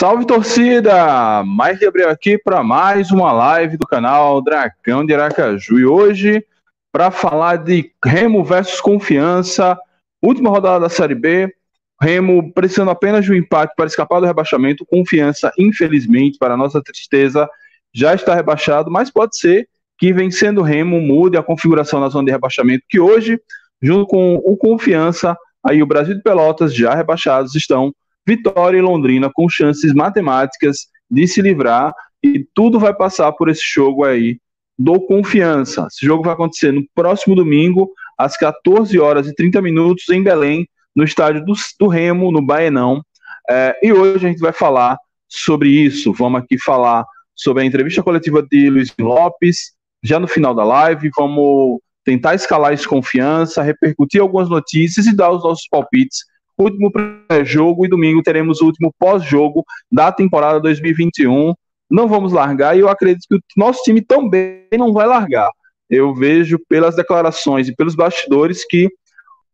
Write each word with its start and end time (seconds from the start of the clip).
Salve 0.00 0.24
torcida! 0.24 1.44
Mais 1.44 1.78
Gabriel 1.78 2.08
aqui 2.08 2.38
para 2.38 2.64
mais 2.64 3.10
uma 3.10 3.32
live 3.32 3.76
do 3.76 3.86
canal 3.86 4.40
Dragão 4.40 5.04
de 5.04 5.12
Aracaju. 5.12 5.78
E 5.78 5.84
hoje, 5.84 6.42
para 6.90 7.10
falar 7.10 7.56
de 7.56 7.92
Remo 8.02 8.42
versus 8.42 8.80
Confiança, 8.80 9.78
última 10.22 10.48
rodada 10.48 10.80
da 10.80 10.88
Série 10.88 11.14
B. 11.14 11.54
Remo 12.00 12.50
precisando 12.54 12.90
apenas 12.90 13.26
de 13.26 13.32
um 13.32 13.34
empate 13.34 13.74
para 13.76 13.84
escapar 13.84 14.20
do 14.20 14.26
rebaixamento. 14.26 14.86
Confiança, 14.86 15.52
infelizmente, 15.58 16.38
para 16.38 16.56
nossa 16.56 16.82
tristeza, 16.82 17.46
já 17.94 18.14
está 18.14 18.34
rebaixado, 18.34 18.90
mas 18.90 19.10
pode 19.10 19.36
ser 19.36 19.68
que 19.98 20.14
vencendo 20.14 20.62
o 20.62 20.64
Remo 20.64 20.98
mude 20.98 21.36
a 21.36 21.42
configuração 21.42 22.00
na 22.00 22.08
zona 22.08 22.24
de 22.24 22.32
rebaixamento, 22.32 22.84
que 22.88 22.98
hoje, 22.98 23.38
junto 23.82 24.06
com 24.06 24.36
o 24.36 24.56
Confiança, 24.56 25.36
aí 25.62 25.82
o 25.82 25.86
Brasil 25.86 26.14
de 26.14 26.22
Pelotas 26.22 26.74
já 26.74 26.94
rebaixados 26.94 27.54
estão 27.54 27.92
Vitória 28.26 28.78
e 28.78 28.82
Londrina 28.82 29.30
com 29.32 29.48
chances 29.48 29.92
matemáticas 29.94 30.88
de 31.10 31.26
se 31.26 31.42
livrar 31.42 31.92
e 32.22 32.46
tudo 32.54 32.78
vai 32.78 32.94
passar 32.94 33.32
por 33.32 33.48
esse 33.48 33.62
jogo 33.64 34.04
aí 34.04 34.38
do 34.78 35.00
Confiança. 35.00 35.86
Esse 35.90 36.06
jogo 36.06 36.22
vai 36.22 36.32
acontecer 36.32 36.72
no 36.72 36.84
próximo 36.94 37.34
domingo, 37.34 37.90
às 38.16 38.36
14 38.36 38.98
horas 38.98 39.26
e 39.26 39.34
30 39.34 39.60
minutos, 39.60 40.08
em 40.08 40.22
Belém, 40.22 40.68
no 40.94 41.04
estádio 41.04 41.44
do, 41.44 41.54
do 41.78 41.86
Remo, 41.86 42.30
no 42.30 42.40
Baenão. 42.40 43.02
É, 43.48 43.78
e 43.82 43.92
hoje 43.92 44.26
a 44.26 44.28
gente 44.30 44.40
vai 44.40 44.52
falar 44.52 44.98
sobre 45.28 45.68
isso. 45.68 46.12
Vamos 46.12 46.42
aqui 46.42 46.58
falar 46.58 47.04
sobre 47.34 47.62
a 47.62 47.66
entrevista 47.66 48.02
coletiva 48.02 48.42
de 48.42 48.70
Luiz 48.70 48.94
Lopes, 48.98 49.72
já 50.02 50.18
no 50.18 50.28
final 50.28 50.54
da 50.54 50.64
live. 50.64 51.10
Vamos 51.16 51.80
tentar 52.04 52.34
escalar 52.34 52.72
esse 52.72 52.86
confiança, 52.86 53.62
repercutir 53.62 54.20
algumas 54.20 54.48
notícias 54.48 55.06
e 55.06 55.14
dar 55.14 55.30
os 55.30 55.42
nossos 55.42 55.66
palpites 55.68 56.18
último 56.64 56.90
pré-jogo 56.90 57.84
e 57.84 57.88
domingo 57.88 58.22
teremos 58.22 58.60
o 58.60 58.66
último 58.66 58.92
pós-jogo 58.98 59.64
da 59.90 60.12
temporada 60.12 60.60
2021. 60.60 61.54
Não 61.90 62.06
vamos 62.06 62.32
largar 62.32 62.76
e 62.76 62.80
eu 62.80 62.88
acredito 62.88 63.26
que 63.28 63.36
o 63.36 63.40
nosso 63.56 63.82
time 63.82 64.00
também 64.00 64.66
não 64.78 64.92
vai 64.92 65.06
largar. 65.06 65.50
Eu 65.88 66.14
vejo 66.14 66.58
pelas 66.68 66.94
declarações 66.94 67.68
e 67.68 67.74
pelos 67.74 67.96
bastidores 67.96 68.64
que 68.64 68.88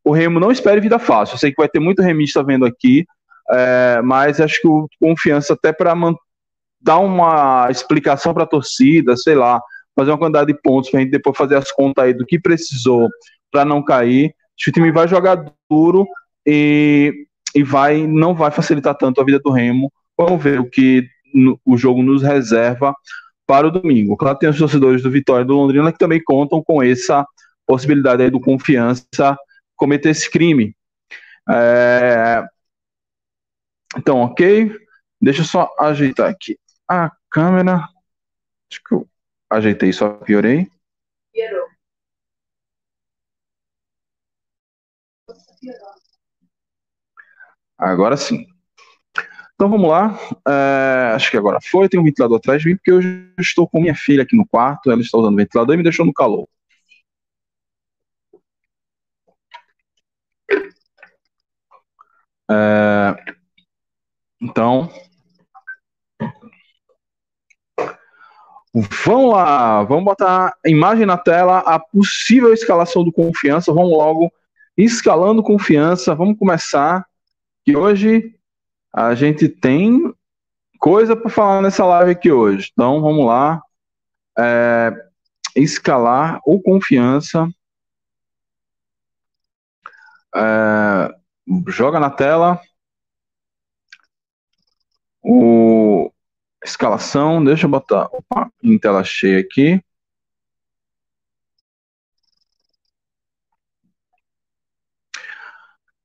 o 0.05 0.12
Remo 0.12 0.39
não 0.39 0.53
espere 0.53 0.81
vida 0.81 0.99
fácil. 0.99 1.34
Eu 1.34 1.39
sei 1.39 1.50
que 1.50 1.61
vai 1.61 1.69
ter 1.69 1.81
muito 1.81 2.03
remista 2.03 2.45
vendo 2.45 2.66
aqui, 2.66 3.05
é, 3.50 4.00
mas 4.03 4.41
acho 4.41 4.61
que 4.61 4.69
o 4.69 4.87
confiança 5.00 5.55
até 5.55 5.72
para 5.72 5.95
dar 6.81 6.99
uma 6.99 7.69
explicação 7.71 8.34
para 8.34 8.45
a 8.45 8.47
torcida, 8.47 9.16
sei 9.16 9.34
lá, 9.34 9.61
fazer 9.97 10.11
uma 10.11 10.19
quantidade 10.19 10.53
de 10.53 10.61
pontos 10.61 10.91
para 10.91 11.00
a 11.00 11.03
gente 11.03 11.11
depois 11.11 11.37
fazer 11.37 11.56
as 11.56 11.72
contas 11.72 12.05
aí 12.05 12.15
do 12.15 12.27
que 12.27 12.39
precisou 12.39 13.09
para 13.50 13.65
não 13.65 13.83
cair. 13.83 14.27
Acho 14.27 14.65
que 14.65 14.71
o 14.71 14.72
time 14.75 14.93
vai 14.93 15.09
jogar 15.09 15.43
duro, 15.71 16.06
e, 16.47 17.27
e 17.55 17.62
vai 17.62 18.07
não 18.07 18.34
vai 18.34 18.51
facilitar 18.51 18.95
tanto 18.95 19.21
a 19.21 19.25
vida 19.25 19.41
do 19.41 19.51
Remo. 19.51 19.93
Vamos 20.17 20.43
ver 20.43 20.61
o 20.61 20.69
que 20.69 21.07
no, 21.34 21.61
o 21.65 21.77
jogo 21.77 22.03
nos 22.03 22.23
reserva 22.23 22.95
para 23.47 23.67
o 23.67 23.71
domingo. 23.71 24.17
Claro, 24.17 24.39
tem 24.39 24.49
os 24.49 24.59
torcedores 24.59 25.03
do 25.03 25.11
Vitória 25.11 25.45
e 25.45 25.47
do 25.47 25.55
Londrina 25.55 25.93
que 25.93 25.99
também 25.99 26.23
contam 26.23 26.62
com 26.62 26.83
essa 26.83 27.27
possibilidade 27.67 28.23
aí 28.23 28.31
do 28.31 28.41
confiança 28.41 29.37
cometer 29.77 30.11
esse 30.11 30.31
crime. 30.31 30.75
É... 31.49 32.45
Então, 33.97 34.19
ok. 34.21 34.75
Deixa 35.21 35.41
eu 35.41 35.45
só 35.45 35.71
ajeitar 35.78 36.28
aqui 36.28 36.59
a 36.89 37.11
câmera. 37.31 37.89
Acho 38.71 38.83
que 38.87 38.95
eu 38.95 39.09
ajeitei, 39.51 39.93
só 39.93 40.11
piorei. 40.11 40.69
Agora 47.78 48.16
sim. 48.16 48.47
Então 49.54 49.70
vamos 49.70 49.88
lá. 49.88 50.19
É, 50.47 51.12
acho 51.14 51.31
que 51.31 51.37
agora 51.37 51.59
foi. 51.62 51.88
Tem 51.88 51.98
um 51.98 52.04
ventilador 52.04 52.38
atrás 52.38 52.62
de 52.62 52.69
mim, 52.69 52.76
porque 52.76 52.91
eu 52.92 53.00
estou 53.38 53.69
com 53.69 53.81
minha 53.81 53.94
filha 53.94 54.22
aqui 54.22 54.37
no 54.37 54.47
quarto. 54.47 54.91
Ela 54.91 55.00
está 55.00 55.19
usando 55.19 55.34
o 55.34 55.37
ventilador 55.37 55.75
e 55.75 55.78
me 55.78 55.82
deixou 55.82 56.04
no 56.04 56.12
calor. 56.12 56.47
É, 62.50 63.16
então. 64.41 64.91
Vamos 69.06 69.32
lá, 69.32 69.82
vamos 69.84 70.04
botar 70.04 70.54
a 70.65 70.69
imagem 70.69 71.06
na 71.06 71.16
tela, 71.16 71.60
a 71.60 71.78
possível 71.78 72.53
escalação 72.53 73.03
do 73.03 73.10
confiança. 73.10 73.72
Vamos 73.72 73.91
logo 73.91 74.31
escalando 74.76 75.42
confiança. 75.42 76.15
Vamos 76.15 76.38
começar 76.38 77.06
que 77.66 77.77
hoje 77.77 78.32
a 78.94 79.12
gente 79.16 79.49
tem 79.49 80.15
coisa 80.78 81.16
para 81.16 81.28
falar 81.28 81.60
nessa 81.60 81.84
live 81.84 82.12
aqui 82.12 82.31
hoje. 82.31 82.71
Então 82.72 83.03
vamos 83.03 83.27
lá. 83.27 83.60
É, 84.38 84.93
escalar 85.56 86.41
o 86.47 86.62
confiança. 86.62 87.49
É, 90.32 91.12
joga 91.66 91.99
na 91.99 92.09
tela. 92.09 92.60
O 95.21 96.12
escalação, 96.65 97.44
deixa 97.44 97.66
eu 97.66 97.71
botar 97.71 98.09
opa, 98.12 98.48
em 98.62 98.78
tela 98.78 99.03
cheia 99.03 99.41
aqui. 99.41 99.83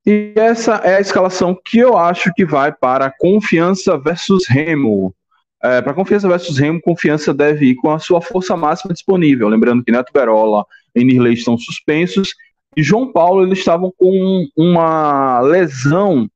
E 0.06 0.34
essa 0.36 0.76
é 0.78 0.96
a 0.96 1.02
escalação 1.02 1.56
que 1.64 1.78
eu 1.78 1.96
acho 1.96 2.34
que 2.34 2.44
vai 2.44 2.72
para 2.72 3.12
Confiança 3.12 3.98
versus 3.98 4.48
Remo. 4.48 5.14
É, 5.64 5.80
para 5.82 5.94
Confiança 5.94 6.28
versus 6.28 6.58
Remo, 6.58 6.82
Confiança 6.82 7.34
deve 7.34 7.68
ir 7.68 7.76
com 7.76 7.92
a 7.92 8.00
sua 8.00 8.20
força 8.20 8.58
máxima 8.58 8.94
disponível. 8.94 9.48
Lembrando 9.48 9.84
que 9.84 9.92
Neto 9.92 10.12
Berola 10.12 10.66
e 10.96 11.04
Nirley 11.04 11.34
estão 11.34 11.58
suspensos. 11.58 12.34
E 12.76 12.82
João 12.82 13.12
Paulo, 13.12 13.44
eles 13.44 13.60
estavam 13.60 13.94
com 13.96 14.48
uma 14.58 15.40
lesão 15.42 16.28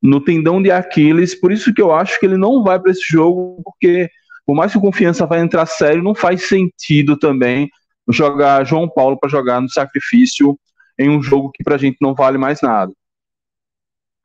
no 0.00 0.20
tendão 0.20 0.62
de 0.62 0.70
Aquiles. 0.70 1.34
Por 1.34 1.50
isso 1.50 1.74
que 1.74 1.82
eu 1.82 1.92
acho 1.92 2.20
que 2.20 2.26
ele 2.26 2.36
não 2.36 2.62
vai 2.62 2.78
para 2.78 2.92
esse 2.92 3.04
jogo, 3.04 3.60
porque 3.64 4.08
por 4.46 4.54
mais 4.54 4.70
que 4.70 4.78
o 4.78 4.80
Confiança 4.80 5.26
vai 5.26 5.40
entrar 5.40 5.66
sério, 5.66 6.02
não 6.02 6.14
faz 6.14 6.46
sentido 6.46 7.18
também 7.18 7.68
jogar 8.08 8.64
João 8.64 8.88
Paulo 8.88 9.18
para 9.18 9.28
jogar 9.28 9.60
no 9.60 9.68
sacrifício 9.68 10.58
em 10.98 11.10
um 11.10 11.22
jogo 11.22 11.50
que 11.52 11.62
para 11.62 11.74
a 11.74 11.78
gente 11.78 11.98
não 12.00 12.14
vale 12.14 12.38
mais 12.38 12.62
nada. 12.62 12.92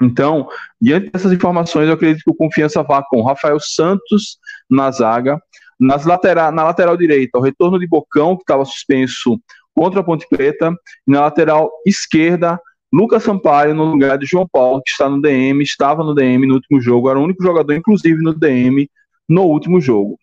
Então, 0.04 0.48
diante 0.82 1.10
dessas 1.12 1.32
informações, 1.32 1.88
eu 1.88 1.94
acredito 1.94 2.24
que 2.24 2.32
o 2.32 2.36
Confiança 2.36 2.84
vá 2.84 3.02
com 3.02 3.24
Rafael 3.24 3.60
Santos 3.60 4.38
na 4.70 4.92
zaga, 4.92 5.40
nas 5.80 6.06
lateral, 6.06 6.52
na 6.52 6.64
lateral 6.64 6.98
direita, 6.98 7.38
o 7.38 7.42
retorno 7.42 7.80
de 7.80 7.88
Bocão, 7.88 8.36
que 8.36 8.44
estava 8.44 8.66
suspenso 8.66 9.40
contra 9.74 10.02
a 10.02 10.04
Ponte 10.04 10.28
Preta, 10.30 10.74
e 11.08 11.12
na 11.12 11.22
lateral 11.22 11.72
esquerda, 11.86 12.60
Lucas 12.92 13.24
Sampaio 13.24 13.74
no 13.74 13.86
lugar 13.86 14.18
de 14.18 14.26
João 14.26 14.48
Paulo, 14.52 14.82
que 14.86 14.92
está 14.92 15.10
no 15.10 15.20
DM, 15.20 15.64
estava 15.64 16.04
no 16.04 16.14
DM 16.14 16.46
no 16.46 16.56
último 16.56 16.80
jogo, 16.80 17.10
era 17.10 17.20
o 17.20 17.24
único 17.24 17.42
jogador, 17.42 17.74
inclusive, 17.74 18.22
no 18.22 18.34
DM 18.34 18.88
no 19.28 19.44
último 19.44 19.82
jogo. 19.82 20.20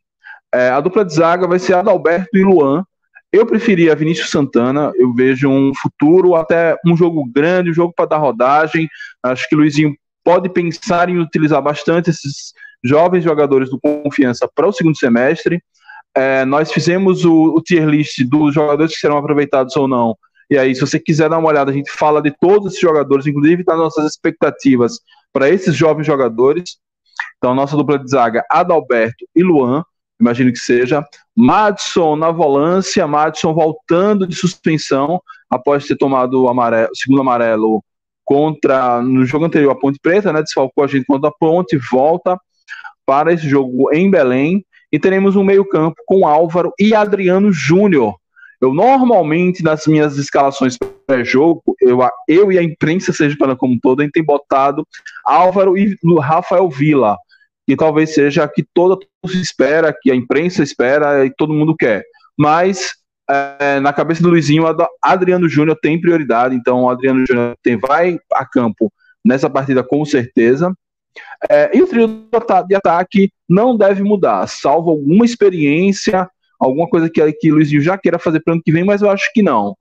É, 0.55 0.69
a 0.69 0.81
dupla 0.81 1.05
de 1.05 1.15
zaga 1.15 1.49
vai 1.49 1.59
ser 1.59 1.75
Adalberto 1.75 2.37
e 2.37 2.45
Luan, 2.45 2.85
Eu 3.33 3.47
preferia 3.47 3.95
Vinícius 3.95 4.31
Santana, 4.31 4.93
eu 4.97 5.15
vejo 5.15 5.49
um 5.49 5.73
futuro, 5.75 6.35
até 6.35 6.77
um 6.85 6.97
jogo 6.97 7.25
grande, 7.33 7.71
um 7.71 7.75
jogo 7.75 7.93
para 7.95 8.07
dar 8.07 8.19
rodagem. 8.19 8.89
Acho 9.23 9.49
que 9.49 9.55
o 9.55 9.59
Luizinho 9.59 9.95
pode 10.25 10.49
pensar 10.49 11.09
em 11.09 11.19
utilizar 11.19 11.63
bastante 11.63 12.11
esses 12.11 12.53
jovens 12.83 13.23
jogadores 13.23 13.71
do 13.71 13.79
confiança 13.79 14.49
para 14.53 14.67
o 14.67 14.73
segundo 14.73 14.99
semestre. 14.99 15.63
É, 16.15 16.45
nós 16.45 16.73
fizemos 16.73 17.25
o, 17.25 17.55
o, 17.55 17.63
tier 17.63 17.87
list 17.87 18.25
dos 18.25 18.53
jogadores 18.53 18.95
que 18.95 19.01
serão 19.01 19.17
aproveitados 19.17 19.77
ou 19.77 19.87
não. 19.87 20.17
E 20.51 20.59
aí, 20.59 20.75
se 20.75 20.81
você 20.81 20.99
quiser 20.99 21.29
dar 21.29 21.39
uma 21.39 21.49
olhada, 21.49 21.71
a 21.71 21.75
gente 21.75 21.91
fala 21.93 22.21
de 22.21 22.35
todos 22.41 22.69
esses 22.69 22.81
jogadores, 22.81 23.27
inclusive 23.29 23.63
das 23.63 23.79
nossas 23.79 24.07
expectativas 24.07 24.99
para 25.33 25.49
esses 25.49 25.77
jovens 25.77 26.05
jogadores. 26.05 26.79
Então, 27.39 27.55
nossa 27.55 27.77
dupla 27.77 27.97
de 27.97 28.11
zaga, 28.11 28.45
Adalberto 28.51 29.25
e 29.37 29.43
Luan, 29.45 29.85
imagino 30.21 30.53
que 30.53 30.59
seja. 30.59 31.05
Madison 31.37 32.17
na 32.17 32.31
volância, 32.31 33.07
Madison 33.07 33.55
voltando 33.55 34.27
de 34.27 34.35
suspensão 34.35 35.21
após 35.49 35.87
ter 35.87 35.97
tomado 35.97 36.43
o 36.43 36.49
amarelo, 36.49 36.91
segundo 36.95 37.23
amarelo 37.23 37.83
contra 38.25 39.03
no 39.03 39.25
jogo 39.25 39.47
anterior 39.47 39.73
a 39.73 39.75
Ponte 39.75 39.99
Preta, 40.01 40.33
né? 40.33 40.43
Desfalcou 40.43 40.85
a 40.85 40.87
gente 40.87 41.07
contra 41.07 41.29
a 41.29 41.33
Ponte, 41.33 41.79
volta 41.91 42.39
para 43.05 43.33
esse 43.33 43.49
jogo 43.49 43.93
em 43.93 44.11
Belém 44.11 44.65
e 44.93 44.99
teremos 44.99 45.35
um 45.35 45.43
meio-campo 45.43 45.97
com 46.07 46.27
Álvaro 46.27 46.73
e 46.79 46.95
Adriano 46.95 47.53
Júnior. 47.53 48.15
Eu 48.61 48.75
normalmente, 48.75 49.63
nas 49.63 49.87
minhas 49.87 50.19
escalações 50.19 50.77
pré-jogo, 51.07 51.63
eu, 51.81 51.99
eu 52.29 52.53
e 52.53 52.59
a 52.59 52.63
imprensa, 52.63 53.13
seja 53.13 53.37
para 53.37 53.57
como 53.57 53.79
todo, 53.81 54.01
a 54.01 54.05
gente 54.05 54.13
tem 54.13 54.25
botado 54.25 54.87
Álvaro 55.25 55.77
e 55.77 55.97
Rafael 56.21 56.69
Vila, 56.69 57.17
que 57.71 57.77
talvez 57.77 58.13
seja 58.13 58.43
a 58.43 58.49
que 58.49 58.65
toda 58.75 58.99
se 59.25 59.41
espera, 59.41 59.97
que 59.97 60.11
a 60.11 60.15
imprensa 60.17 60.61
espera 60.61 61.25
e 61.25 61.31
todo 61.33 61.55
mundo 61.55 61.77
quer. 61.77 62.03
Mas 62.37 62.95
é, 63.29 63.79
na 63.79 63.93
cabeça 63.93 64.21
do 64.21 64.29
Luizinho, 64.29 64.65
Adriano 65.01 65.49
Júnior 65.49 65.79
tem 65.81 66.01
prioridade, 66.01 66.53
então 66.53 66.83
o 66.83 66.91
Adriano 66.91 67.25
Júnior 67.25 67.55
vai 67.81 68.19
a 68.35 68.45
campo 68.45 68.93
nessa 69.25 69.49
partida 69.49 69.85
com 69.85 70.05
certeza. 70.05 70.75
É, 71.49 71.71
e 71.73 71.81
o 71.81 71.87
trio 71.87 72.09
de 72.67 72.75
ataque 72.75 73.31
não 73.49 73.77
deve 73.77 74.03
mudar, 74.03 74.49
salvo 74.49 74.91
alguma 74.91 75.25
experiência, 75.25 76.29
alguma 76.59 76.89
coisa 76.89 77.09
que, 77.09 77.33
que 77.35 77.53
o 77.53 77.55
Luizinho 77.55 77.83
já 77.83 77.97
queira 77.97 78.19
fazer 78.19 78.41
para 78.41 78.51
o 78.51 78.55
ano 78.55 78.63
que 78.65 78.73
vem, 78.73 78.83
mas 78.83 79.01
eu 79.01 79.09
acho 79.09 79.31
que 79.33 79.45
não. 79.45 79.77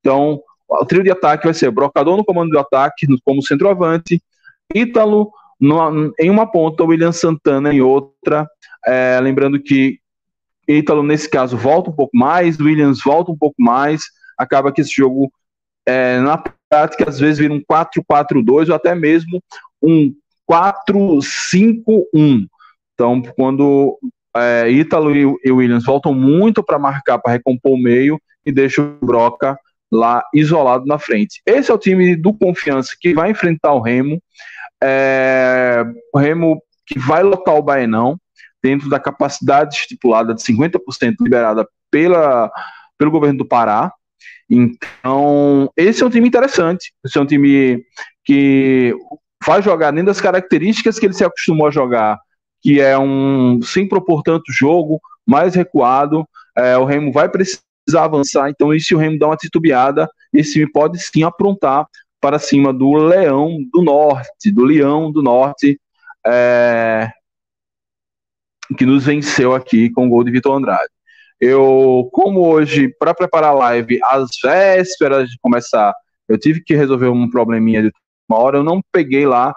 Então, 0.00 0.40
o 0.68 0.84
trio 0.84 1.04
de 1.04 1.10
ataque 1.12 1.44
vai 1.44 1.54
ser 1.54 1.70
Brocador 1.70 2.16
no 2.16 2.24
comando 2.24 2.50
de 2.50 2.58
ataque, 2.58 3.06
como 3.24 3.46
centroavante, 3.46 4.20
Ítalo 4.74 5.30
em 6.18 6.30
uma 6.30 6.50
ponta, 6.50 6.84
William 6.84 7.12
Santana 7.12 7.72
em 7.72 7.80
outra. 7.80 8.48
É, 8.86 9.18
lembrando 9.20 9.62
que 9.62 9.98
Ítalo, 10.68 11.02
nesse 11.02 11.28
caso, 11.28 11.56
volta 11.56 11.90
um 11.90 11.94
pouco 11.94 12.16
mais, 12.16 12.58
Williams 12.58 13.00
volta 13.04 13.30
um 13.30 13.36
pouco 13.36 13.56
mais. 13.58 14.02
Acaba 14.38 14.72
que 14.72 14.80
esse 14.80 14.92
jogo, 14.92 15.32
é, 15.86 16.18
na 16.20 16.42
prática, 16.68 17.08
às 17.08 17.18
vezes 17.18 17.38
vira 17.38 17.52
um 17.52 17.60
4-4-2 17.60 18.68
ou 18.68 18.74
até 18.74 18.94
mesmo 18.94 19.42
um 19.82 20.12
4-5-1. 20.50 22.46
Então, 22.94 23.22
quando 23.36 23.98
é, 24.36 24.68
Ítalo 24.70 25.14
e, 25.14 25.22
e 25.44 25.52
Williams 25.52 25.84
voltam 25.84 26.14
muito 26.14 26.62
para 26.62 26.78
marcar, 26.78 27.18
para 27.18 27.32
recompor 27.32 27.72
o 27.72 27.82
meio 27.82 28.20
e 28.44 28.52
deixa 28.52 28.82
o 28.82 29.04
Broca 29.04 29.58
lá 29.90 30.24
isolado 30.32 30.86
na 30.86 30.98
frente. 30.98 31.42
Esse 31.44 31.70
é 31.70 31.74
o 31.74 31.78
time 31.78 32.16
do 32.16 32.32
Confiança 32.32 32.96
que 32.98 33.12
vai 33.12 33.30
enfrentar 33.30 33.74
o 33.74 33.80
Remo. 33.80 34.22
É, 34.82 35.84
o 36.12 36.18
Remo 36.18 36.60
que 36.86 36.98
vai 36.98 37.22
lotar 37.22 37.54
o 37.54 37.62
Baenão 37.62 38.18
dentro 38.62 38.88
da 38.88 38.98
capacidade 38.98 39.76
estipulada 39.76 40.34
de 40.34 40.42
50% 40.42 41.14
liberada 41.20 41.66
pela, 41.90 42.50
pelo 42.98 43.10
governo 43.10 43.38
do 43.38 43.48
Pará. 43.48 43.92
Então, 44.48 45.70
esse 45.76 46.02
é 46.02 46.06
um 46.06 46.10
time 46.10 46.28
interessante. 46.28 46.92
Esse 47.04 47.18
é 47.18 47.20
um 47.20 47.26
time 47.26 47.82
que 48.24 48.94
vai 49.44 49.62
jogar 49.62 49.90
dentro 49.90 50.06
das 50.06 50.20
características 50.20 50.98
que 50.98 51.06
ele 51.06 51.14
se 51.14 51.24
acostumou 51.24 51.66
a 51.66 51.70
jogar, 51.70 52.18
que 52.60 52.80
é 52.80 52.96
um 52.98 53.60
sem 53.62 53.88
propor 53.88 54.22
tanto 54.22 54.52
jogo, 54.52 55.00
mais 55.26 55.54
recuado. 55.54 56.24
É, 56.56 56.76
o 56.76 56.84
Remo 56.84 57.12
vai 57.12 57.28
precisar 57.28 57.64
avançar, 57.94 58.50
então 58.50 58.72
e 58.72 58.80
se 58.80 58.94
o 58.94 58.98
Remo 58.98 59.18
dá 59.18 59.26
uma 59.26 59.36
titubeada, 59.36 60.08
esse 60.32 60.52
time 60.52 60.70
pode 60.70 60.98
sim 60.98 61.24
aprontar 61.24 61.86
para 62.22 62.38
cima 62.38 62.72
do 62.72 62.92
Leão 62.92 63.58
do 63.72 63.82
Norte, 63.82 64.52
do 64.52 64.64
Leão 64.64 65.10
do 65.10 65.20
Norte, 65.20 65.78
é, 66.24 67.10
que 68.78 68.86
nos 68.86 69.04
venceu 69.04 69.52
aqui 69.56 69.90
com 69.90 70.06
o 70.06 70.08
gol 70.08 70.22
de 70.22 70.30
Vitor 70.30 70.56
Andrade. 70.56 70.88
Eu, 71.40 72.08
como 72.12 72.46
hoje, 72.46 72.94
para 72.96 73.12
preparar 73.12 73.50
a 73.50 73.54
live, 73.54 73.98
às 74.04 74.30
vésperas 74.40 75.28
de 75.28 75.36
começar, 75.42 75.92
eu 76.28 76.38
tive 76.38 76.62
que 76.62 76.76
resolver 76.76 77.08
um 77.08 77.28
probleminha 77.28 77.82
de 77.82 77.92
uma 78.30 78.38
hora, 78.38 78.58
eu 78.58 78.62
não 78.62 78.80
peguei 78.92 79.26
lá 79.26 79.52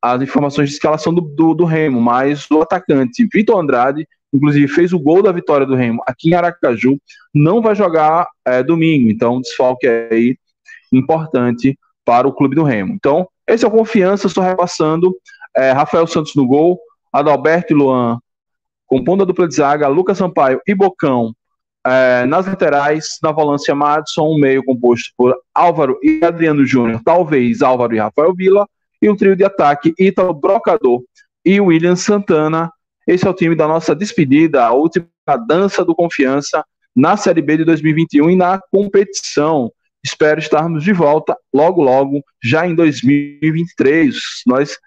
as 0.00 0.22
informações 0.22 0.70
de 0.70 0.74
escalação 0.74 1.12
do, 1.12 1.20
do, 1.20 1.52
do 1.52 1.64
Remo, 1.66 2.00
mas 2.00 2.50
o 2.50 2.62
atacante 2.62 3.28
Vitor 3.30 3.60
Andrade, 3.60 4.08
inclusive 4.32 4.68
fez 4.68 4.94
o 4.94 4.98
gol 4.98 5.22
da 5.22 5.32
vitória 5.32 5.66
do 5.66 5.74
Remo 5.74 6.02
aqui 6.06 6.30
em 6.30 6.34
Aracaju, 6.34 6.98
não 7.34 7.60
vai 7.60 7.74
jogar 7.74 8.26
é, 8.46 8.62
domingo, 8.62 9.10
então 9.10 9.38
desfalque 9.42 9.86
aí 9.86 10.38
importante 10.90 11.78
para 12.06 12.26
o 12.26 12.32
clube 12.32 12.54
do 12.54 12.62
Remo. 12.62 12.94
Então, 12.94 13.28
esse 13.46 13.66
é 13.66 13.68
o 13.68 13.70
confiança, 13.70 14.26
estou 14.26 14.42
repassando. 14.42 15.14
É, 15.54 15.72
Rafael 15.72 16.06
Santos 16.06 16.34
no 16.34 16.46
gol, 16.46 16.78
Adalberto 17.12 17.74
e 17.74 17.76
Luan 17.76 18.18
compondo 18.86 19.22
a 19.22 19.26
dupla 19.26 19.48
de 19.48 19.54
zaga, 19.54 19.88
Lucas 19.88 20.18
Sampaio 20.18 20.60
e 20.66 20.74
Bocão 20.74 21.34
é, 21.86 22.24
nas 22.24 22.46
laterais, 22.46 23.18
na 23.22 23.30
volância 23.30 23.74
Madison, 23.74 24.34
um 24.34 24.38
meio 24.38 24.64
composto 24.64 25.10
por 25.16 25.36
Álvaro 25.54 25.98
e 26.02 26.24
Adriano 26.24 26.64
Júnior, 26.64 27.00
talvez 27.04 27.62
Álvaro 27.62 27.94
e 27.94 27.98
Rafael 27.98 28.34
Vila, 28.34 28.66
e 29.00 29.08
um 29.08 29.16
trio 29.16 29.36
de 29.36 29.44
ataque, 29.44 29.94
Ítalo 29.98 30.32
Brocador 30.32 31.02
e 31.44 31.60
William 31.60 31.96
Santana. 31.96 32.70
Esse 33.06 33.26
é 33.26 33.30
o 33.30 33.34
time 33.34 33.54
da 33.54 33.68
nossa 33.68 33.94
despedida, 33.94 34.64
a 34.64 34.72
última 34.72 35.06
dança 35.46 35.84
do 35.84 35.94
confiança 35.94 36.64
na 36.94 37.16
Série 37.16 37.42
B 37.42 37.58
de 37.58 37.64
2021 37.64 38.30
e 38.30 38.36
na 38.36 38.58
competição. 38.72 39.70
Espero 40.06 40.38
estarmos 40.38 40.84
de 40.84 40.92
volta 40.92 41.36
logo, 41.52 41.82
logo, 41.82 42.22
já 42.40 42.64
em 42.64 42.76
2023. 42.76 44.14
Nós 44.46 44.78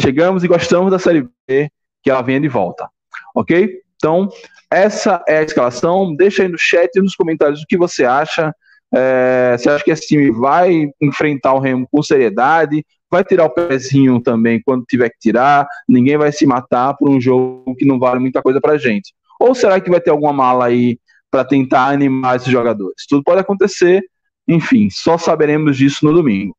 chegamos 0.00 0.42
e 0.42 0.48
gostamos 0.48 0.90
da 0.90 0.98
Série 0.98 1.28
B, 1.46 1.70
que 2.02 2.10
ela 2.10 2.22
venha 2.22 2.40
de 2.40 2.48
volta. 2.48 2.90
Ok? 3.36 3.80
Então, 3.94 4.28
essa 4.68 5.22
é 5.28 5.38
a 5.38 5.42
escalação. 5.42 6.12
Deixa 6.16 6.42
aí 6.42 6.48
no 6.48 6.58
chat 6.58 6.90
e 6.92 7.00
nos 7.00 7.14
comentários 7.14 7.62
o 7.62 7.66
que 7.68 7.76
você 7.76 8.04
acha. 8.04 8.52
É, 8.92 9.54
você 9.56 9.70
acha 9.70 9.84
que 9.84 9.92
esse 9.92 10.08
time 10.08 10.32
vai 10.32 10.90
enfrentar 11.00 11.54
o 11.54 11.60
Remo 11.60 11.86
com 11.88 12.02
seriedade? 12.02 12.84
Vai 13.08 13.22
tirar 13.22 13.44
o 13.44 13.50
pezinho 13.50 14.20
também 14.20 14.60
quando 14.60 14.84
tiver 14.86 15.08
que 15.08 15.20
tirar? 15.20 15.68
Ninguém 15.88 16.18
vai 16.18 16.32
se 16.32 16.44
matar 16.46 16.94
por 16.94 17.08
um 17.08 17.20
jogo 17.20 17.76
que 17.76 17.86
não 17.86 18.00
vale 18.00 18.18
muita 18.18 18.42
coisa 18.42 18.60
pra 18.60 18.76
gente? 18.76 19.14
Ou 19.38 19.54
será 19.54 19.80
que 19.80 19.88
vai 19.88 20.00
ter 20.00 20.10
alguma 20.10 20.32
mala 20.32 20.66
aí 20.66 20.98
para 21.30 21.44
tentar 21.44 21.86
animar 21.86 22.36
esses 22.36 22.50
jogadores? 22.50 23.06
Tudo 23.08 23.22
pode 23.22 23.40
acontecer. 23.40 24.02
Enfim, 24.48 24.88
só 24.88 25.18
saberemos 25.18 25.76
disso 25.76 26.06
no 26.06 26.12
domingo. 26.14 26.56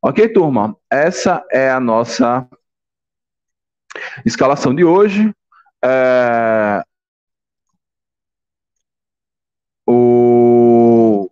Ok, 0.00 0.28
turma? 0.28 0.76
Essa 0.88 1.44
é 1.50 1.68
a 1.68 1.80
nossa 1.80 2.48
escalação 4.24 4.72
de 4.72 4.84
hoje. 4.84 5.34
É... 5.84 6.84
O... 9.86 11.28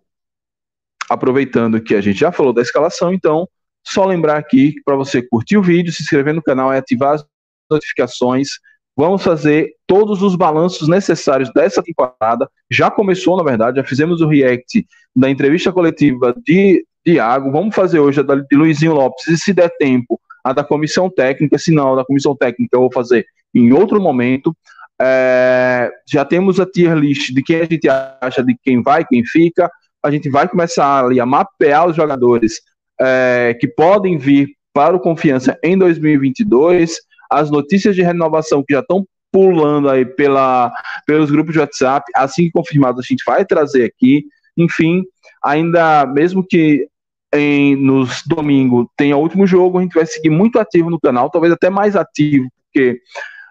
Aproveitando 1.09 1.81
que 1.81 1.95
a 1.95 2.01
gente 2.01 2.19
já 2.19 2.31
falou 2.31 2.51
da 2.51 2.61
escalação, 2.61 3.13
então, 3.13 3.47
só 3.85 4.05
lembrar 4.05 4.37
aqui 4.37 4.75
para 4.83 4.95
você 4.95 5.21
curtir 5.21 5.57
o 5.57 5.63
vídeo, 5.63 5.93
se 5.93 6.03
inscrever 6.03 6.33
no 6.33 6.43
canal 6.43 6.73
e 6.73 6.77
ativar 6.77 7.13
as 7.13 7.25
notificações. 7.69 8.49
Vamos 8.95 9.23
fazer 9.23 9.71
todos 9.87 10.21
os 10.21 10.35
balanços 10.35 10.87
necessários 10.87 11.51
dessa 11.53 11.81
temporada. 11.81 12.47
Já 12.69 12.91
começou, 12.91 13.35
na 13.35 13.43
verdade, 13.43 13.77
já 13.77 13.83
fizemos 13.83 14.21
o 14.21 14.27
react 14.27 14.85
da 15.15 15.29
entrevista 15.29 15.71
coletiva 15.71 16.35
de 16.45 16.85
Iago. 17.05 17.51
Vamos 17.51 17.73
fazer 17.73 17.99
hoje 17.99 18.19
a 18.19 18.23
de 18.23 18.55
Luizinho 18.55 18.93
Lopes, 18.93 19.27
e 19.27 19.37
se 19.37 19.51
der 19.51 19.69
tempo, 19.77 20.19
a 20.43 20.53
da 20.53 20.63
comissão 20.63 21.09
técnica. 21.09 21.57
Se 21.57 21.71
não, 21.71 21.93
a 21.93 21.95
da 21.97 22.05
comissão 22.05 22.35
técnica 22.35 22.75
eu 22.75 22.81
vou 22.81 22.91
fazer 22.91 23.25
em 23.53 23.73
outro 23.73 23.99
momento. 23.99 24.55
É, 25.01 25.91
já 26.07 26.23
temos 26.23 26.59
a 26.59 26.65
tier 26.65 26.95
list 26.95 27.33
de 27.33 27.41
quem 27.41 27.61
a 27.61 27.65
gente 27.65 27.89
acha 27.89 28.43
de 28.43 28.55
quem 28.61 28.81
vai, 28.81 29.05
quem 29.05 29.25
fica. 29.25 29.71
A 30.03 30.11
gente 30.11 30.29
vai 30.29 30.47
começar 30.47 31.05
ali 31.05 31.19
a 31.19 31.25
mapear 31.25 31.87
os 31.87 31.95
jogadores 31.95 32.61
é, 33.01 33.57
que 33.59 33.67
podem 33.67 34.17
vir 34.17 34.49
para 34.73 34.95
o 34.95 34.99
Confiança 34.99 35.57
em 35.63 35.77
2022. 35.77 36.97
As 37.33 37.49
notícias 37.49 37.95
de 37.95 38.01
renovação 38.01 38.63
que 38.65 38.73
já 38.73 38.79
estão 38.79 39.05
pulando 39.31 39.89
aí 39.89 40.05
pela, 40.05 40.71
pelos 41.07 41.31
grupos 41.31 41.53
de 41.53 41.59
WhatsApp, 41.59 42.05
assim 42.15 42.45
que 42.45 42.51
confirmado, 42.51 42.99
a 42.99 43.03
gente 43.03 43.23
vai 43.25 43.43
trazer 43.43 43.83
aqui. 43.83 44.25
Enfim, 44.55 45.03
ainda 45.43 46.05
mesmo 46.05 46.45
que 46.45 46.87
em, 47.33 47.75
nos 47.75 48.21
domingo 48.27 48.89
tenha 48.95 49.17
o 49.17 49.19
último 49.19 49.47
jogo, 49.47 49.79
a 49.79 49.81
gente 49.81 49.95
vai 49.95 50.05
seguir 50.05 50.29
muito 50.29 50.59
ativo 50.59 50.89
no 50.89 50.99
canal, 50.99 51.31
talvez 51.31 51.51
até 51.51 51.69
mais 51.69 51.95
ativo, 51.95 52.47
porque 52.65 52.99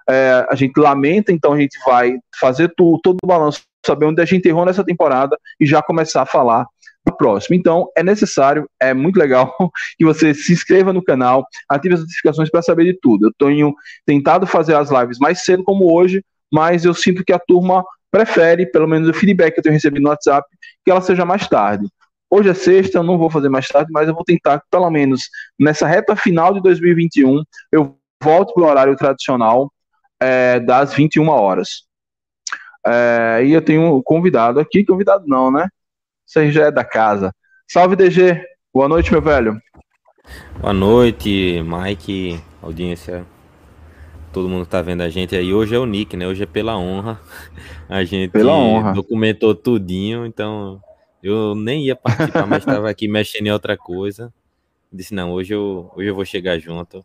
é, 0.08 0.46
a 0.48 0.54
gente 0.54 0.78
lamenta, 0.78 1.32
então 1.32 1.52
a 1.52 1.58
gente 1.58 1.76
vai 1.84 2.16
fazer 2.38 2.72
tu, 2.76 3.00
todo 3.02 3.18
o 3.22 3.26
balanço 3.26 3.62
saber 3.84 4.06
onde 4.06 4.22
a 4.22 4.24
gente 4.24 4.46
errou 4.46 4.64
nessa 4.64 4.84
temporada 4.84 5.36
e 5.58 5.66
já 5.66 5.82
começar 5.82 6.22
a 6.22 6.26
falar 6.26 6.66
próximo. 7.10 7.56
Então, 7.56 7.88
é 7.96 8.02
necessário, 8.02 8.68
é 8.80 8.94
muito 8.94 9.16
legal 9.16 9.54
que 9.98 10.04
você 10.04 10.32
se 10.32 10.52
inscreva 10.52 10.92
no 10.92 11.02
canal, 11.02 11.46
ative 11.68 11.94
as 11.94 12.00
notificações 12.00 12.50
para 12.50 12.62
saber 12.62 12.84
de 12.84 12.98
tudo. 13.00 13.26
Eu 13.26 13.32
tenho 13.38 13.74
tentado 14.06 14.46
fazer 14.46 14.74
as 14.74 14.90
lives 14.90 15.18
mais 15.18 15.42
cedo 15.42 15.64
como 15.64 15.92
hoje, 15.92 16.24
mas 16.52 16.84
eu 16.84 16.94
sinto 16.94 17.24
que 17.24 17.32
a 17.32 17.38
turma 17.38 17.84
prefere, 18.10 18.66
pelo 18.66 18.86
menos 18.86 19.08
o 19.08 19.14
feedback 19.14 19.54
que 19.54 19.60
eu 19.60 19.62
tenho 19.62 19.72
recebido 19.72 20.02
no 20.02 20.10
WhatsApp, 20.10 20.46
que 20.84 20.90
ela 20.90 21.00
seja 21.00 21.24
mais 21.24 21.48
tarde. 21.48 21.88
Hoje 22.30 22.48
é 22.48 22.54
sexta, 22.54 22.98
eu 22.98 23.02
não 23.02 23.18
vou 23.18 23.30
fazer 23.30 23.48
mais 23.48 23.66
tarde, 23.68 23.90
mas 23.92 24.08
eu 24.08 24.14
vou 24.14 24.24
tentar, 24.24 24.62
pelo 24.70 24.90
menos 24.90 25.28
nessa 25.58 25.86
reta 25.86 26.14
final 26.14 26.54
de 26.54 26.62
2021, 26.62 27.42
eu 27.70 27.96
volto 28.22 28.54
para 28.54 28.62
o 28.62 28.66
horário 28.66 28.96
tradicional 28.96 29.72
é, 30.20 30.60
das 30.60 30.94
21 30.94 31.28
horas. 31.28 31.84
É, 32.86 33.42
e 33.44 33.52
eu 33.52 33.62
tenho 33.62 34.02
convidado 34.02 34.60
aqui, 34.60 34.84
convidado 34.84 35.24
não, 35.26 35.50
né? 35.50 35.68
Você 36.32 36.50
já 36.50 36.68
é 36.68 36.70
da 36.70 36.82
casa. 36.82 37.30
Salve, 37.68 37.94
DG. 37.94 38.42
Boa 38.72 38.88
noite, 38.88 39.12
meu 39.12 39.20
velho. 39.20 39.60
Boa 40.58 40.72
noite, 40.72 41.62
Mike, 41.62 42.40
audiência. 42.62 43.26
Todo 44.32 44.48
mundo 44.48 44.64
tá 44.64 44.80
vendo 44.80 45.02
a 45.02 45.10
gente 45.10 45.36
aí. 45.36 45.52
Hoje 45.52 45.74
é 45.74 45.78
o 45.78 45.84
Nick, 45.84 46.16
né? 46.16 46.26
Hoje 46.26 46.44
é 46.44 46.46
pela 46.46 46.78
honra. 46.78 47.20
A 47.86 48.02
gente 48.02 48.30
pela 48.30 48.54
honra. 48.54 48.94
documentou 48.94 49.54
tudinho, 49.54 50.24
então 50.24 50.82
eu 51.22 51.54
nem 51.54 51.84
ia 51.84 51.94
participar, 51.94 52.46
mas 52.46 52.60
estava 52.60 52.88
aqui 52.88 53.06
mexendo 53.06 53.48
em 53.48 53.52
outra 53.52 53.76
coisa. 53.76 54.32
Disse, 54.90 55.12
não, 55.12 55.32
hoje 55.32 55.52
eu, 55.52 55.92
hoje 55.94 56.08
eu 56.08 56.14
vou 56.14 56.24
chegar 56.24 56.58
junto, 56.58 57.04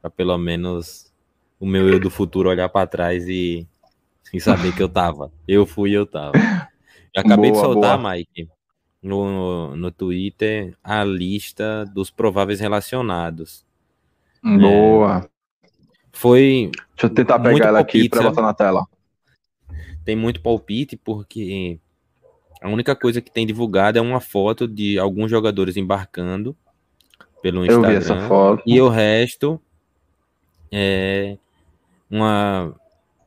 para 0.00 0.08
pelo 0.08 0.38
menos 0.38 1.12
o 1.58 1.66
meu 1.66 1.88
eu 1.88 1.98
do 1.98 2.10
futuro 2.10 2.48
olhar 2.48 2.68
para 2.68 2.86
trás 2.86 3.26
e, 3.26 3.66
e 4.32 4.40
saber 4.40 4.72
que 4.72 4.82
eu 4.84 4.88
tava. 4.88 5.32
Eu 5.48 5.66
fui 5.66 5.90
e 5.90 5.94
eu 5.94 6.06
tava. 6.06 6.38
Eu 7.12 7.22
acabei 7.22 7.50
boa, 7.50 7.60
de 7.60 7.72
soltar, 7.72 7.98
boa. 7.98 8.14
Mike, 8.14 8.48
no, 9.02 9.76
no 9.76 9.90
Twitter 9.90 10.76
a 10.82 11.04
lista 11.04 11.84
dos 11.86 12.10
prováveis 12.10 12.60
relacionados. 12.60 13.64
Boa. 14.42 15.24
É, 15.24 15.68
foi. 16.12 16.70
Deixa 16.94 17.06
eu 17.06 17.10
tentar 17.10 17.38
pegar 17.38 17.68
ela 17.68 17.80
aqui 17.80 18.08
para 18.08 18.22
botar 18.22 18.42
na 18.42 18.54
tela. 18.54 18.86
Tem 20.04 20.16
muito 20.16 20.40
palpite, 20.40 20.96
porque 20.96 21.78
a 22.60 22.68
única 22.68 22.96
coisa 22.96 23.20
que 23.20 23.30
tem 23.30 23.46
divulgado 23.46 23.98
é 23.98 24.00
uma 24.00 24.20
foto 24.20 24.66
de 24.66 24.98
alguns 24.98 25.30
jogadores 25.30 25.76
embarcando 25.76 26.56
pelo 27.42 27.64
Instagram. 27.64 27.88
Eu 27.88 28.00
vi 28.00 28.04
essa 28.04 28.28
foto. 28.28 28.62
E 28.66 28.80
o 28.80 28.88
resto 28.88 29.60
é 30.72 31.36
uma, 32.10 32.74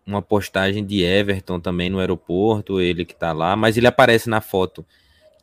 uma 0.05 0.21
postagem 0.21 0.83
de 0.83 1.03
Everton 1.03 1.59
também 1.59 1.89
no 1.89 1.99
aeroporto, 1.99 2.81
ele 2.81 3.05
que 3.05 3.15
tá 3.15 3.31
lá, 3.31 3.55
mas 3.55 3.77
ele 3.77 3.87
aparece 3.87 4.29
na 4.29 4.41
foto 4.41 4.85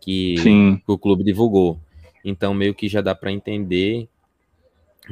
que, 0.01 0.37
que 0.37 0.83
o 0.87 0.99
clube 0.99 1.25
divulgou. 1.25 1.79
Então, 2.25 2.53
meio 2.53 2.75
que 2.75 2.89
já 2.89 3.01
dá 3.01 3.15
para 3.15 3.33
entender 3.33 4.09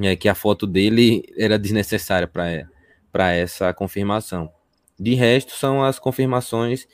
é, 0.01 0.15
que 0.17 0.29
a 0.29 0.35
foto 0.35 0.67
dele 0.67 1.25
era 1.37 1.59
desnecessária 1.59 2.29
para 2.29 3.33
essa 3.33 3.73
confirmação. 3.73 4.51
De 4.99 5.15
resto, 5.15 5.53
são 5.53 5.83
as 5.83 5.99
confirmações 5.99 6.87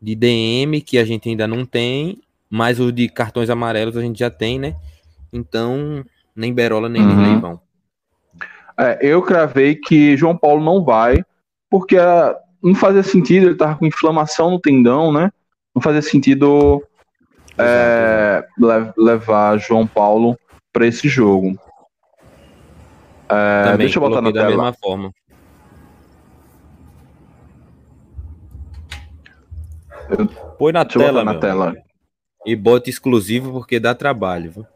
de 0.00 0.14
DM 0.14 0.80
que 0.80 0.98
a 0.98 1.04
gente 1.04 1.28
ainda 1.28 1.46
não 1.46 1.64
tem, 1.64 2.20
mas 2.48 2.80
o 2.80 2.90
de 2.90 3.08
cartões 3.08 3.50
amarelos 3.50 3.96
a 3.96 4.00
gente 4.00 4.18
já 4.18 4.30
tem, 4.30 4.58
né? 4.58 4.76
Então, 5.32 6.04
nem 6.34 6.52
Berola 6.52 6.88
nem 6.88 7.02
uhum. 7.02 7.40
vão. 7.40 7.60
É, 8.78 8.98
eu 9.02 9.22
cravei 9.22 9.76
que 9.76 10.16
João 10.16 10.36
Paulo 10.36 10.64
não 10.64 10.82
vai, 10.82 11.22
porque 11.68 11.96
uh, 11.96 12.34
não 12.62 12.74
fazia 12.74 13.02
sentido, 13.02 13.46
ele 13.46 13.54
tava 13.54 13.76
com 13.76 13.86
inflamação 13.86 14.50
no 14.50 14.60
tendão, 14.60 15.12
né? 15.12 15.30
Não 15.74 15.82
fazia 15.82 16.02
sentido 16.02 16.82
é, 17.60 18.46
levar 18.96 19.58
João 19.58 19.86
Paulo 19.86 20.38
para 20.72 20.86
esse 20.86 21.08
jogo. 21.08 21.58
É, 23.28 23.76
deixa 23.76 23.98
eu 23.98 24.00
botar 24.00 24.20
na 24.20 24.30
da 24.30 24.40
tela. 24.40 24.48
mesma 24.48 24.72
forma. 24.72 25.12
Eu... 30.10 30.26
Põe 30.58 30.72
na 30.72 30.82
deixa 30.82 30.98
tela, 30.98 31.24
na 31.24 31.38
tela. 31.38 31.76
E 32.44 32.56
bota 32.56 32.90
exclusivo 32.90 33.52
porque 33.52 33.78
dá 33.78 33.94
trabalho. 33.94 34.50
Viu? 34.50 34.66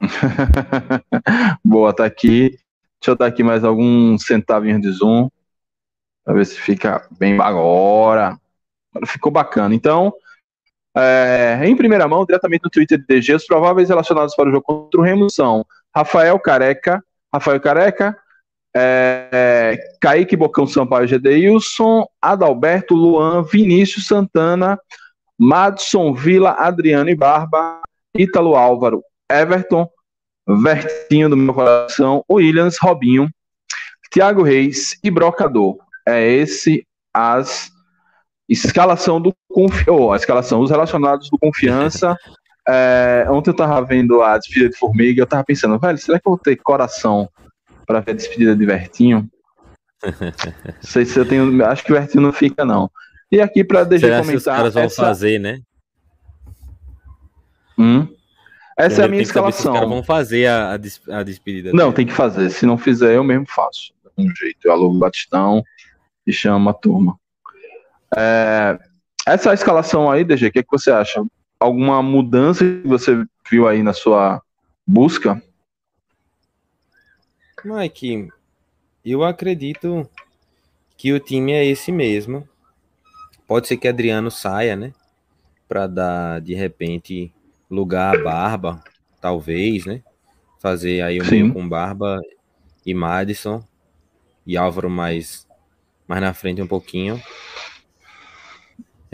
Boa, 1.64 1.92
tá 1.94 2.04
aqui. 2.04 2.58
Deixa 3.00 3.10
eu 3.10 3.16
dar 3.16 3.26
aqui 3.26 3.42
mais 3.42 3.64
alguns 3.64 4.26
centavinhos 4.26 4.82
de 4.82 4.90
zoom. 4.90 5.28
Pra 6.24 6.34
ver 6.34 6.44
se 6.44 6.60
fica 6.60 7.06
bem 7.18 7.40
agora. 7.40 8.38
Ficou 9.06 9.32
bacana. 9.32 9.74
Então, 9.74 10.12
é, 10.96 11.60
em 11.64 11.76
primeira 11.76 12.06
mão, 12.06 12.24
diretamente 12.24 12.62
no 12.64 12.70
Twitter 12.70 12.98
de 12.98 13.06
DG, 13.06 13.34
os 13.34 13.46
prováveis 13.46 13.88
relacionados 13.88 14.34
para 14.36 14.48
o 14.48 14.52
jogo 14.52 14.62
contra 14.62 15.00
o 15.00 15.02
Remo 15.02 15.28
são 15.28 15.66
Rafael 15.94 16.38
Careca, 16.38 17.02
Rafael 17.32 17.60
Careca, 17.60 18.16
é, 18.76 19.78
Kaique 20.00 20.36
Bocão 20.36 20.66
Sampaio 20.66 21.06
Gedeilson, 21.06 22.06
Adalberto, 22.20 22.94
Luan, 22.94 23.42
Vinícius 23.42 24.06
Santana, 24.06 24.78
Madson 25.38 26.14
Vila, 26.14 26.52
Adriano 26.52 27.10
e 27.10 27.14
Barba, 27.14 27.80
Ítalo 28.16 28.54
Álvaro, 28.54 29.02
Everton, 29.30 29.88
Vertinho 30.46 31.28
do 31.28 31.36
meu 31.36 31.54
coração, 31.54 32.24
Williams, 32.30 32.76
Robinho, 32.80 33.28
Thiago 34.12 34.42
Reis 34.42 34.96
e 35.02 35.10
Brocador. 35.10 35.78
É 36.06 36.24
esse 36.24 36.86
as 37.12 37.73
escalação 38.48 39.20
do 39.20 39.34
oh, 39.50 40.12
a 40.12 40.16
escalação, 40.16 40.60
os 40.60 40.70
relacionados 40.70 41.30
do 41.30 41.38
confiança. 41.38 42.16
é, 42.68 43.26
ontem 43.28 43.50
eu 43.50 43.56
tava 43.56 43.84
vendo 43.84 44.22
a 44.22 44.38
despedida 44.38 44.70
de 44.70 44.78
Formiga, 44.78 45.20
eu 45.20 45.26
tava 45.26 45.44
pensando, 45.44 45.78
velho, 45.78 45.98
será 45.98 46.18
que 46.18 46.26
eu 46.26 46.32
vou 46.32 46.38
ter 46.38 46.56
coração 46.56 47.28
para 47.86 48.00
ver 48.00 48.12
a 48.12 48.14
despedida 48.14 48.56
de 48.56 48.66
Vertinho? 48.66 49.28
não 50.04 50.12
sei 50.82 51.04
se 51.04 51.18
eu 51.18 51.26
tenho, 51.26 51.64
acho 51.64 51.84
que 51.84 51.92
o 51.92 51.94
Vertinho 51.94 52.22
não 52.22 52.32
fica 52.32 52.64
não. 52.64 52.90
E 53.30 53.40
aqui 53.40 53.64
para 53.64 53.84
deixar 53.84 54.06
será 54.06 54.18
comentar, 54.18 54.32
que 54.32 54.36
os 54.36 54.44
caras 54.44 54.74
vão 54.74 54.82
essa... 54.84 55.02
fazer, 55.02 55.38
né? 55.38 55.60
Hum? 57.78 58.06
Essa 58.78 59.02
é 59.02 59.04
a 59.04 59.08
minha 59.08 59.22
escalação. 59.22 59.72
Os 59.72 59.78
caras 59.78 59.88
vão 59.88 60.02
fazer 60.02 60.46
a, 60.46 60.72
a, 60.72 61.22
despedida. 61.22 61.70
Não, 61.72 61.86
dele. 61.86 61.94
tem 61.94 62.06
que 62.06 62.12
fazer. 62.12 62.50
Se 62.50 62.66
não 62.66 62.76
fizer, 62.76 63.14
eu 63.14 63.24
mesmo 63.24 63.46
faço. 63.48 63.92
De 64.16 64.24
um 64.24 64.34
jeito. 64.34 64.58
Eu 64.64 64.72
alugo 64.72 64.96
o 64.96 64.98
Batistão 64.98 65.62
e 66.26 66.32
chamo 66.32 66.70
a 66.70 66.74
turma. 66.74 67.18
É, 68.16 68.78
essa 69.26 69.54
escalação 69.54 70.10
aí, 70.10 70.24
DG, 70.24 70.48
o 70.48 70.52
que, 70.52 70.58
é 70.58 70.62
que 70.62 70.70
você 70.70 70.90
acha? 70.90 71.24
Alguma 71.58 72.02
mudança 72.02 72.64
que 72.64 72.86
você 72.86 73.24
viu 73.48 73.66
aí 73.66 73.82
na 73.82 73.92
sua 73.92 74.42
busca? 74.86 75.42
Mike, 77.64 78.28
eu 79.02 79.24
acredito 79.24 80.08
que 80.98 81.12
o 81.12 81.20
time 81.20 81.52
é 81.52 81.64
esse 81.64 81.90
mesmo. 81.90 82.46
Pode 83.46 83.68
ser 83.68 83.78
que 83.78 83.88
Adriano 83.88 84.30
saia, 84.30 84.76
né? 84.76 84.92
Para 85.66 85.86
dar 85.86 86.40
de 86.42 86.54
repente 86.54 87.32
lugar 87.70 88.14
a 88.14 88.22
Barba, 88.22 88.84
talvez, 89.20 89.86
né? 89.86 90.02
Fazer 90.60 91.00
aí 91.00 91.20
o 91.20 91.26
meio 91.26 91.52
com 91.54 91.66
Barba 91.66 92.20
e 92.84 92.92
Madison 92.92 93.62
e 94.46 94.56
Álvaro 94.56 94.90
mais 94.90 95.46
mais 96.06 96.20
na 96.20 96.34
frente 96.34 96.60
um 96.60 96.66
pouquinho. 96.66 97.20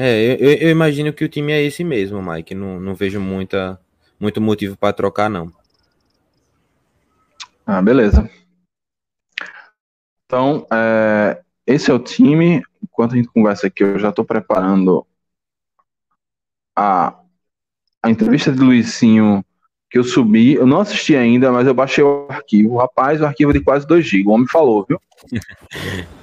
É, 0.02 0.32
eu, 0.40 0.54
eu, 0.54 0.70
imagino 0.70 1.12
que 1.12 1.22
o 1.22 1.28
time 1.28 1.52
é 1.52 1.62
esse 1.62 1.84
mesmo, 1.84 2.22
Mike. 2.22 2.54
Não, 2.54 2.80
não 2.80 2.94
vejo 2.94 3.20
muita, 3.20 3.78
muito 4.18 4.40
motivo 4.40 4.74
para 4.74 4.94
trocar, 4.94 5.28
não. 5.28 5.52
Ah, 7.66 7.82
beleza. 7.82 8.26
Então, 10.24 10.66
é, 10.72 11.42
esse 11.66 11.90
é 11.90 11.92
o 11.92 11.98
time. 11.98 12.62
Enquanto 12.82 13.12
a 13.12 13.16
gente 13.16 13.28
conversa 13.28 13.66
aqui, 13.66 13.84
eu 13.84 13.98
já 13.98 14.08
estou 14.08 14.24
preparando 14.24 15.06
a, 16.74 17.20
a 18.02 18.08
entrevista 18.08 18.50
de 18.50 18.58
Luizinho 18.58 19.44
que 19.90 19.98
eu 19.98 20.04
subi. 20.04 20.54
Eu 20.54 20.66
não 20.66 20.80
assisti 20.80 21.14
ainda, 21.14 21.52
mas 21.52 21.66
eu 21.66 21.74
baixei 21.74 22.02
o 22.02 22.26
arquivo. 22.30 22.78
Rapaz, 22.78 23.20
o 23.20 23.26
arquivo 23.26 23.52
de 23.52 23.60
quase 23.60 23.86
2 23.86 24.06
GB. 24.06 24.30
O 24.30 24.32
homem 24.32 24.48
falou, 24.48 24.86
viu? 24.88 24.98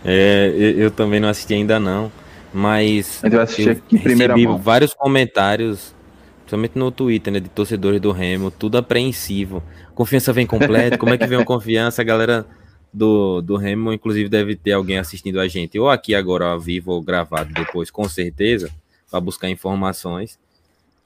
é, 0.04 0.52
eu, 0.58 0.80
eu 0.80 0.90
também 0.90 1.20
não 1.20 1.30
assisti 1.30 1.54
ainda, 1.54 1.80
não. 1.80 2.12
Mas 2.58 3.22
aqui 3.24 3.96
em 3.96 4.00
primeira 4.00 4.36
mão. 4.36 4.58
vários 4.58 4.92
comentários, 4.92 5.94
principalmente 6.40 6.76
no 6.76 6.90
Twitter, 6.90 7.32
né, 7.32 7.40
de 7.40 7.50
torcedores 7.50 8.02
do 8.02 8.12
Remo, 8.12 8.50
tudo 8.50 8.80
apreensivo. 8.80 9.62
Confiança 9.94 10.34
vem 10.34 10.48
completa, 10.48 10.98
como 10.98 11.14
é 11.14 11.20
que 11.20 11.28
vem 11.28 11.40
a 11.40 11.46
confiança? 11.46 12.02
A 12.02 12.06
galera 12.06 12.48
do, 12.92 13.44
do 13.44 13.58
Remo, 13.58 13.94
inclusive, 13.94 14.28
deve 14.28 14.56
ter 14.56 14.72
alguém 14.72 14.98
assistindo 14.98 15.40
a 15.40 15.48
gente, 15.48 15.78
ou 15.78 15.88
aqui 15.88 16.16
agora 16.16 16.46
ao 16.46 16.60
vivo 16.60 16.94
ou 16.94 17.00
gravado 17.00 17.54
depois, 17.54 17.92
com 17.92 18.10
certeza, 18.10 18.72
para 19.12 19.22
buscar 19.22 19.52
informações. 19.52 20.40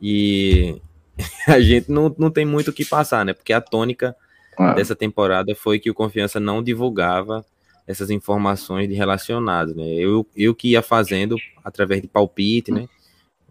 E 0.01 0.79
a 1.45 1.59
gente 1.59 1.91
não, 1.91 2.15
não 2.17 2.31
tem 2.31 2.45
muito 2.45 2.69
o 2.69 2.73
que 2.73 2.85
passar, 2.85 3.25
né? 3.25 3.33
Porque 3.33 3.51
a 3.51 3.59
tônica 3.59 4.15
ah. 4.57 4.73
dessa 4.73 4.95
temporada 4.95 5.53
foi 5.53 5.79
que 5.79 5.91
o 5.91 5.93
Confiança 5.93 6.39
não 6.39 6.63
divulgava 6.63 7.45
essas 7.91 8.09
informações 8.09 8.87
de 8.87 8.95
relacionados, 8.95 9.75
né? 9.75 9.83
Eu, 9.83 10.25
eu 10.35 10.55
que 10.55 10.69
ia 10.69 10.81
fazendo 10.81 11.35
através 11.63 12.01
de 12.01 12.07
palpite, 12.07 12.71
né? 12.71 12.87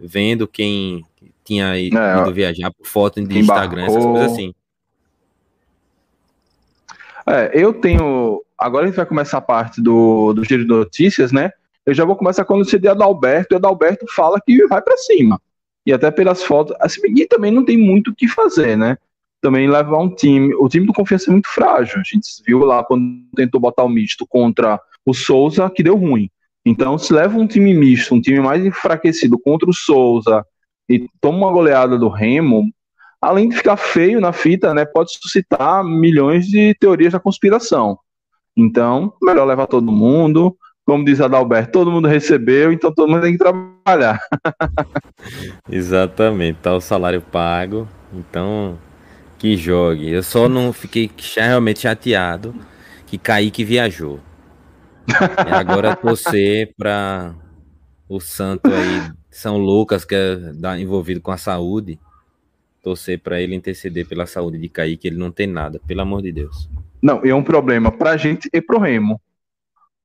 vendo 0.01 0.49
quem 0.49 1.05
tinha 1.45 1.79
ido 1.79 1.99
é, 1.99 2.33
viajar 2.33 2.73
por 2.73 2.87
foto 2.87 3.23
de 3.23 3.39
Instagram, 3.39 3.85
essas 3.85 4.05
coisas 4.05 4.33
assim. 4.33 4.55
É, 7.27 7.51
eu 7.53 7.75
tenho. 7.75 8.43
Agora 8.59 8.85
a 8.85 8.87
gente 8.89 8.97
vai 8.97 9.07
começar 9.07 9.39
a 9.39 9.43
parte 9.43 9.81
do, 9.81 10.33
do 10.33 10.45
giro 10.45 10.63
de 10.63 10.69
notícias, 10.69 11.31
né? 11.31 11.51
Eu 11.85 11.95
já 11.95 12.05
vou 12.05 12.17
começar 12.17 12.45
com 12.45 12.59
o 12.59 12.65
CD 12.65 12.89
Adalberto, 12.89 13.55
e 13.55 13.57
Adalberto 13.57 14.07
fala 14.09 14.41
que 14.41 14.67
vai 14.67 14.81
para 14.81 14.97
cima. 14.97 15.41
E 15.85 15.93
até 15.93 16.11
pelas 16.11 16.43
fotos. 16.43 16.75
Assim, 16.81 17.01
e 17.17 17.27
também 17.27 17.51
não 17.51 17.65
tem 17.65 17.77
muito 17.77 18.11
o 18.11 18.15
que 18.15 18.29
fazer, 18.29 18.77
né? 18.77 18.97
Também 19.41 19.69
levar 19.69 19.99
um 19.99 20.15
time. 20.15 20.55
O 20.55 20.69
time 20.69 20.87
do 20.87 20.93
Confiança 20.93 21.31
é 21.31 21.33
muito 21.33 21.49
frágil. 21.49 22.01
A 22.01 22.03
gente 22.05 22.29
viu 22.47 22.61
lá 22.61 22.85
quando 22.85 23.23
tentou 23.35 23.61
botar 23.61 23.85
o 23.85 23.89
misto 23.89 24.27
contra 24.27 24.81
o 25.05 25.15
Souza, 25.15 25.71
que 25.71 25.83
deu 25.83 25.97
ruim. 25.97 26.31
Então, 26.65 26.99
se 26.99 27.13
leva 27.13 27.39
um 27.39 27.47
time 27.47 27.73
misto, 27.73 28.15
um 28.15 28.21
time 28.21 28.41
mais 28.41 28.65
enfraquecido 28.65 29.39
contra 29.39 29.69
o 29.69 29.75
Souza 29.75 30.45
e 30.89 31.09
toma 31.21 31.39
uma 31.39 31.53
goleada 31.53 31.99
do 31.99 32.09
Remo, 32.09 32.65
além 33.21 33.49
de 33.49 33.57
ficar 33.57 33.77
feio 33.77 34.21
na 34.21 34.33
fita, 34.33 34.75
né, 34.75 34.85
pode 34.85 35.13
suscitar 35.19 35.85
milhões 35.85 36.47
de 36.47 36.75
teorias 36.75 37.13
da 37.13 37.21
conspiração. 37.21 37.99
Então, 38.57 39.13
melhor 39.23 39.47
levar 39.47 39.67
todo 39.67 39.93
mundo. 39.93 40.57
Como 40.85 41.05
diz 41.05 41.21
Adalberto, 41.21 41.71
todo 41.71 41.91
mundo 41.91 42.09
recebeu, 42.09 42.73
então 42.73 42.93
todo 42.93 43.09
mundo 43.09 43.23
tem 43.23 43.33
que 43.33 43.39
trabalhar. 43.39 44.21
Exatamente, 45.71 46.59
tá 46.61 46.75
o 46.75 46.81
salário 46.81 47.21
pago, 47.21 47.87
então 48.13 48.77
que 49.41 49.57
jogue. 49.57 50.11
Eu 50.11 50.23
só 50.23 50.49
não 50.49 50.71
fiquei 50.73 51.11
realmente 51.35 51.81
chateado 51.81 52.55
que 53.07 53.17
Kaique 53.17 53.65
viajou. 53.65 54.21
E 55.09 55.51
agora 55.53 55.97
torcer 55.97 56.73
para 56.77 57.35
o 58.07 58.21
santo 58.21 58.67
aí, 58.67 59.11
São 59.31 59.57
Lucas, 59.57 60.05
que 60.05 60.15
é 60.15 60.79
envolvido 60.79 61.23
com 61.23 61.33
a 61.33 61.39
saúde, 61.39 61.99
torcer 62.83 63.19
para 63.19 63.41
ele 63.41 63.55
interceder 63.55 64.07
pela 64.07 64.27
saúde 64.27 64.59
de 64.59 64.69
Kaique, 64.69 65.09
ele 65.09 65.17
não 65.17 65.31
tem 65.31 65.47
nada, 65.47 65.81
pelo 65.87 66.03
amor 66.03 66.21
de 66.23 66.33
Deus. 66.33 66.69
Não, 67.03 67.23
é 67.25 67.35
um 67.35 67.43
problema 67.43 67.91
para 67.91 68.11
a 68.11 68.17
gente 68.19 68.49
e 68.53 68.61
para 68.61 68.77
o 68.77 68.81
Remo. 68.81 69.19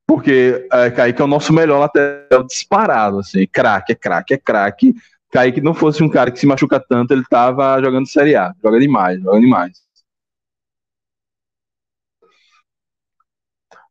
Porque 0.08 0.66
é, 0.72 0.90
Kaique 0.92 1.22
é 1.22 1.26
o 1.26 1.28
nosso 1.28 1.52
melhor 1.52 1.80
lateral 1.80 2.44
disparado, 2.46 3.20
assim, 3.20 3.46
craque, 3.46 3.92
é 3.92 3.96
craque, 3.96 4.34
é 4.34 4.38
craque. 4.38 4.96
Kaique 5.36 5.60
não 5.60 5.74
fosse 5.74 6.02
um 6.02 6.08
cara 6.08 6.32
que 6.32 6.40
se 6.40 6.48
machuca 6.48 6.80
tanto, 6.80 7.12
ele 7.12 7.26
tava 7.30 7.82
jogando 7.84 8.08
Série 8.08 8.38
A. 8.38 8.54
Joga 8.64 8.80
demais, 8.80 9.22
joga 9.22 9.38
demais. 9.38 9.74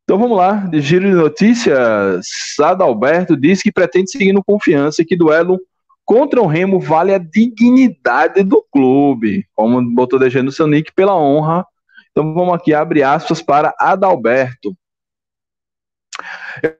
Então 0.03 0.19
vamos 0.19 0.39
lá, 0.39 0.53
de 0.67 0.81
giro 0.81 1.05
de 1.05 1.15
notícias. 1.15 2.27
Adalberto 2.59 3.37
diz 3.37 3.63
que 3.63 3.71
pretende 3.71 4.11
seguir 4.11 4.33
no 4.33 4.43
confiança 4.43 5.03
e 5.03 5.05
que 5.05 5.15
duelo 5.15 5.61
contra 6.03 6.41
o 6.41 6.47
Remo 6.47 6.81
vale 6.81 7.13
a 7.13 7.19
dignidade 7.19 8.43
do 8.43 8.65
clube. 8.73 9.47
Como 9.55 9.83
botou 9.95 10.19
DG 10.19 10.41
no 10.41 10.51
seu 10.51 10.67
nick, 10.67 10.95
pela 10.95 11.15
honra. 11.15 11.67
Então 12.11 12.33
vamos 12.33 12.55
aqui, 12.55 12.73
abre 12.73 13.03
aspas 13.03 13.43
para 13.43 13.75
Adalberto. 13.79 14.75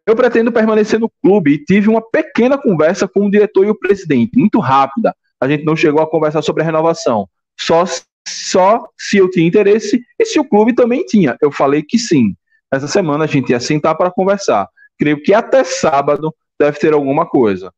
Eu 0.07 0.15
pretendo 0.15 0.53
permanecer 0.53 1.01
no 1.01 1.11
clube 1.23 1.53
e 1.53 1.65
tive 1.65 1.89
uma 1.89 2.03
pequena 2.03 2.57
conversa 2.57 3.09
com 3.09 3.27
o 3.27 3.31
diretor 3.31 3.67
e 3.67 3.71
o 3.71 3.79
presidente, 3.79 4.39
muito 4.39 4.59
rápida. 4.59 5.15
A 5.41 5.49
gente 5.49 5.65
não 5.65 5.77
chegou 5.77 6.03
a 6.03 6.11
conversar 6.11 6.43
sobre 6.43 6.63
a 6.63 6.67
renovação. 6.67 7.29
Só, 7.59 7.85
só 8.27 8.89
se 8.99 9.17
eu 9.19 9.31
tinha 9.31 9.47
interesse 9.47 10.01
e 10.19 10.25
se 10.25 10.39
o 10.39 10.45
clube 10.45 10.75
também 10.75 11.05
tinha. 11.05 11.37
Eu 11.41 11.51
falei 11.51 11.83
que 11.83 11.99
sim. 11.99 12.35
Essa 12.73 12.89
semana 12.89 13.25
a 13.25 13.27
gente 13.27 13.51
ia 13.51 13.61
sentar 13.61 13.97
para 13.97 14.11
conversar. 14.11 14.69
Creio 14.99 15.23
que 15.23 15.35
até 15.35 15.65
sábado 15.65 16.35
deve 16.59 16.79
ter 16.79 16.93
alguma 16.93 17.27
coisa. 17.27 17.73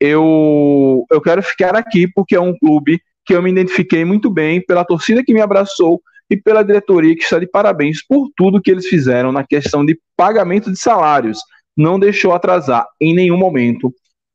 Eu, 0.00 1.04
eu 1.10 1.20
quero 1.20 1.42
ficar 1.42 1.76
aqui 1.76 2.08
porque 2.08 2.34
é 2.34 2.40
um 2.40 2.56
clube 2.56 3.00
que 3.24 3.34
eu 3.34 3.42
me 3.42 3.50
identifiquei 3.50 4.04
muito 4.04 4.30
bem 4.30 4.64
pela 4.64 4.84
torcida 4.84 5.22
que 5.22 5.34
me 5.34 5.40
abraçou 5.40 6.00
e 6.30 6.36
pela 6.36 6.62
diretoria 6.62 7.14
que 7.16 7.22
está 7.22 7.38
de 7.38 7.46
parabéns 7.46 8.06
por 8.06 8.30
tudo 8.36 8.62
que 8.62 8.70
eles 8.70 8.86
fizeram 8.86 9.32
na 9.32 9.44
questão 9.44 9.84
de 9.84 9.98
pagamento 10.16 10.70
de 10.70 10.78
salários. 10.78 11.40
Não 11.76 11.98
deixou 11.98 12.32
atrasar 12.32 12.86
em 13.00 13.14
nenhum 13.14 13.36
momento, 13.36 13.92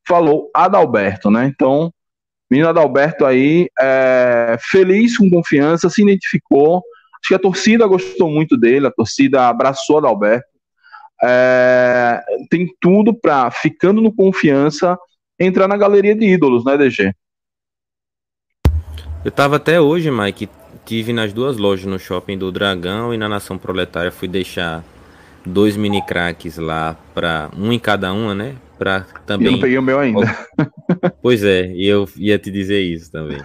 falou 0.08 0.49
Adalberto, 0.53 1.31
né? 1.31 1.45
Então, 1.45 1.91
menino 2.51 2.69
Adalberto 2.69 3.25
aí, 3.25 3.69
é, 3.79 4.58
feliz, 4.60 5.17
com 5.17 5.29
confiança, 5.29 5.89
se 5.89 6.01
identificou, 6.01 6.84
Acho 7.25 7.29
que 7.29 7.34
a 7.34 7.39
torcida 7.39 7.88
gostou 7.88 8.29
muito 8.29 8.55
dele, 8.55 8.86
a 8.86 8.91
torcida 8.91 9.47
abraçou 9.49 9.97
Adalberto. 9.97 10.45
É, 11.23 12.21
tem 12.51 12.67
tudo 12.79 13.19
para, 13.19 13.49
ficando 13.49 13.99
no 13.99 14.13
confiança, 14.13 14.95
entrar 15.39 15.67
na 15.67 15.75
galeria 15.75 16.13
de 16.13 16.23
ídolos, 16.23 16.63
né, 16.63 16.77
DG? 16.77 17.12
Eu 19.23 19.31
tava 19.31 19.55
até 19.55 19.81
hoje, 19.81 20.12
Mike, 20.12 20.47
tive 20.86 21.12
nas 21.12 21.34
duas 21.34 21.58
lojas, 21.58 21.86
no 21.86 21.98
shopping 21.98 22.38
do 22.38 22.52
Dragão 22.52 23.13
e 23.13 23.17
na 23.17 23.28
Nação 23.28 23.58
Proletária, 23.58 24.12
fui 24.12 24.28
deixar 24.28 24.84
dois 25.45 25.76
mini 25.76 26.02
craques 26.06 26.58
lá 26.58 26.98
para 27.13 27.50
um 27.58 27.71
em 27.71 27.80
cada 27.80 28.13
uma, 28.13 28.34
né? 28.34 28.56
Para 28.78 29.02
também. 29.26 29.48
Eu 29.48 29.52
não 29.54 29.60
peguei 29.60 29.78
o 29.78 29.82
meu 29.82 30.00
ainda. 30.00 30.21
Pois 31.21 31.43
é, 31.43 31.71
e 31.71 31.88
eu 31.88 32.08
ia 32.15 32.38
te 32.38 32.52
dizer 32.52 32.80
isso 32.80 33.12
também. 33.12 33.41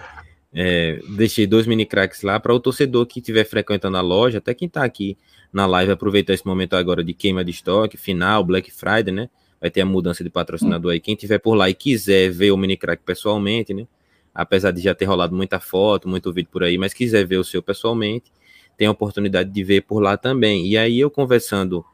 É, 0.53 0.99
deixei 1.17 1.47
dois 1.47 1.65
mini 1.65 1.85
cracks 1.85 2.21
lá 2.21 2.39
para 2.39 2.53
o 2.53 2.59
torcedor 2.59 3.07
que 3.07 3.19
estiver 3.19 3.43
frequentando 3.43 3.97
a 3.97 4.01
loja, 4.01 4.37
até 4.37 4.53
quem 4.53 4.67
está 4.67 4.83
aqui 4.83 5.17
na 5.51 5.65
live, 5.65 5.91
aproveitar 5.91 6.33
esse 6.33 6.45
momento 6.45 6.75
agora 6.75 7.03
de 7.03 7.13
queima 7.13 7.43
de 7.43 7.49
estoque, 7.49 7.97
final, 7.97 8.43
Black 8.43 8.71
Friday, 8.71 9.11
né? 9.11 9.29
Vai 9.59 9.71
ter 9.71 9.81
a 9.81 9.85
mudança 9.85 10.23
de 10.23 10.29
patrocinador 10.29 10.91
aí. 10.91 10.99
Quem 10.99 11.15
tiver 11.15 11.39
por 11.39 11.55
lá 11.55 11.69
e 11.69 11.73
quiser 11.73 12.29
ver 12.29 12.51
o 12.51 12.57
mini 12.57 12.77
crack 12.77 13.01
pessoalmente, 13.03 13.73
né? 13.73 13.87
Apesar 14.33 14.71
de 14.71 14.81
já 14.81 14.95
ter 14.95 15.05
rolado 15.05 15.35
muita 15.35 15.59
foto, 15.59 16.07
muito 16.07 16.31
vídeo 16.31 16.49
por 16.51 16.63
aí, 16.63 16.77
mas 16.77 16.93
quiser 16.93 17.25
ver 17.25 17.37
o 17.37 17.43
seu 17.43 17.61
pessoalmente, 17.61 18.31
tem 18.77 18.87
a 18.87 18.91
oportunidade 18.91 19.49
de 19.49 19.63
ver 19.63 19.81
por 19.81 19.99
lá 19.99 20.17
também. 20.17 20.67
E 20.67 20.77
aí 20.77 20.99
eu 20.99 21.11
conversando 21.11 21.85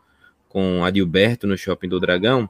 com 0.48 0.84
Adilberto 0.84 1.48
no 1.48 1.58
Shopping 1.58 1.90
do 1.90 2.00
Dragão, 2.00 2.50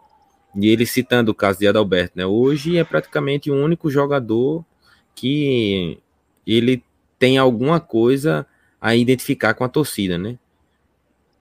e 0.55 0.67
ele 0.67 0.85
citando 0.85 1.31
o 1.31 1.35
caso 1.35 1.59
de 1.59 1.67
Adalberto, 1.67 2.17
né? 2.17 2.25
Hoje 2.25 2.77
é 2.77 2.83
praticamente 2.83 3.51
o 3.51 3.55
único 3.55 3.89
jogador 3.89 4.65
que 5.13 5.99
ele 6.45 6.83
tem 7.19 7.37
alguma 7.37 7.79
coisa 7.79 8.45
a 8.79 8.95
identificar 8.95 9.53
com 9.53 9.63
a 9.63 9.69
torcida, 9.69 10.17
né? 10.17 10.37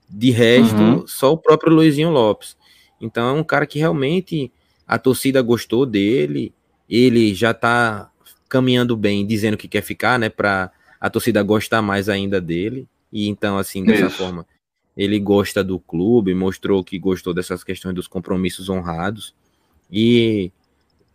De 0.09 0.31
resto, 0.31 0.75
uhum. 0.75 1.07
só 1.07 1.33
o 1.33 1.37
próprio 1.37 1.73
Luizinho 1.73 2.09
Lopes. 2.09 2.55
Então 2.99 3.29
é 3.29 3.39
um 3.39 3.43
cara 3.43 3.65
que 3.65 3.79
realmente 3.79 4.51
a 4.87 4.97
torcida 4.97 5.41
gostou 5.41 5.85
dele, 5.85 6.53
ele 6.89 7.33
já 7.33 7.53
tá 7.53 8.09
caminhando 8.47 8.95
bem, 8.95 9.25
dizendo 9.25 9.57
que 9.57 9.67
quer 9.67 9.81
ficar, 9.81 10.17
né, 10.17 10.29
para 10.29 10.71
a 10.99 11.09
torcida 11.09 11.41
gostar 11.43 11.81
mais 11.81 12.09
ainda 12.09 12.41
dele. 12.41 12.87
E 13.11 13.27
então 13.27 13.57
assim, 13.57 13.83
dessa 13.83 14.07
Isso. 14.07 14.17
forma, 14.17 14.45
ele 14.95 15.19
gosta 15.19 15.63
do 15.63 15.79
clube, 15.79 16.33
mostrou 16.33 16.83
que 16.83 16.97
gostou 16.97 17.33
dessas 17.33 17.63
questões 17.63 17.93
dos 17.93 18.07
compromissos 18.07 18.67
honrados. 18.67 19.33
E 19.91 20.51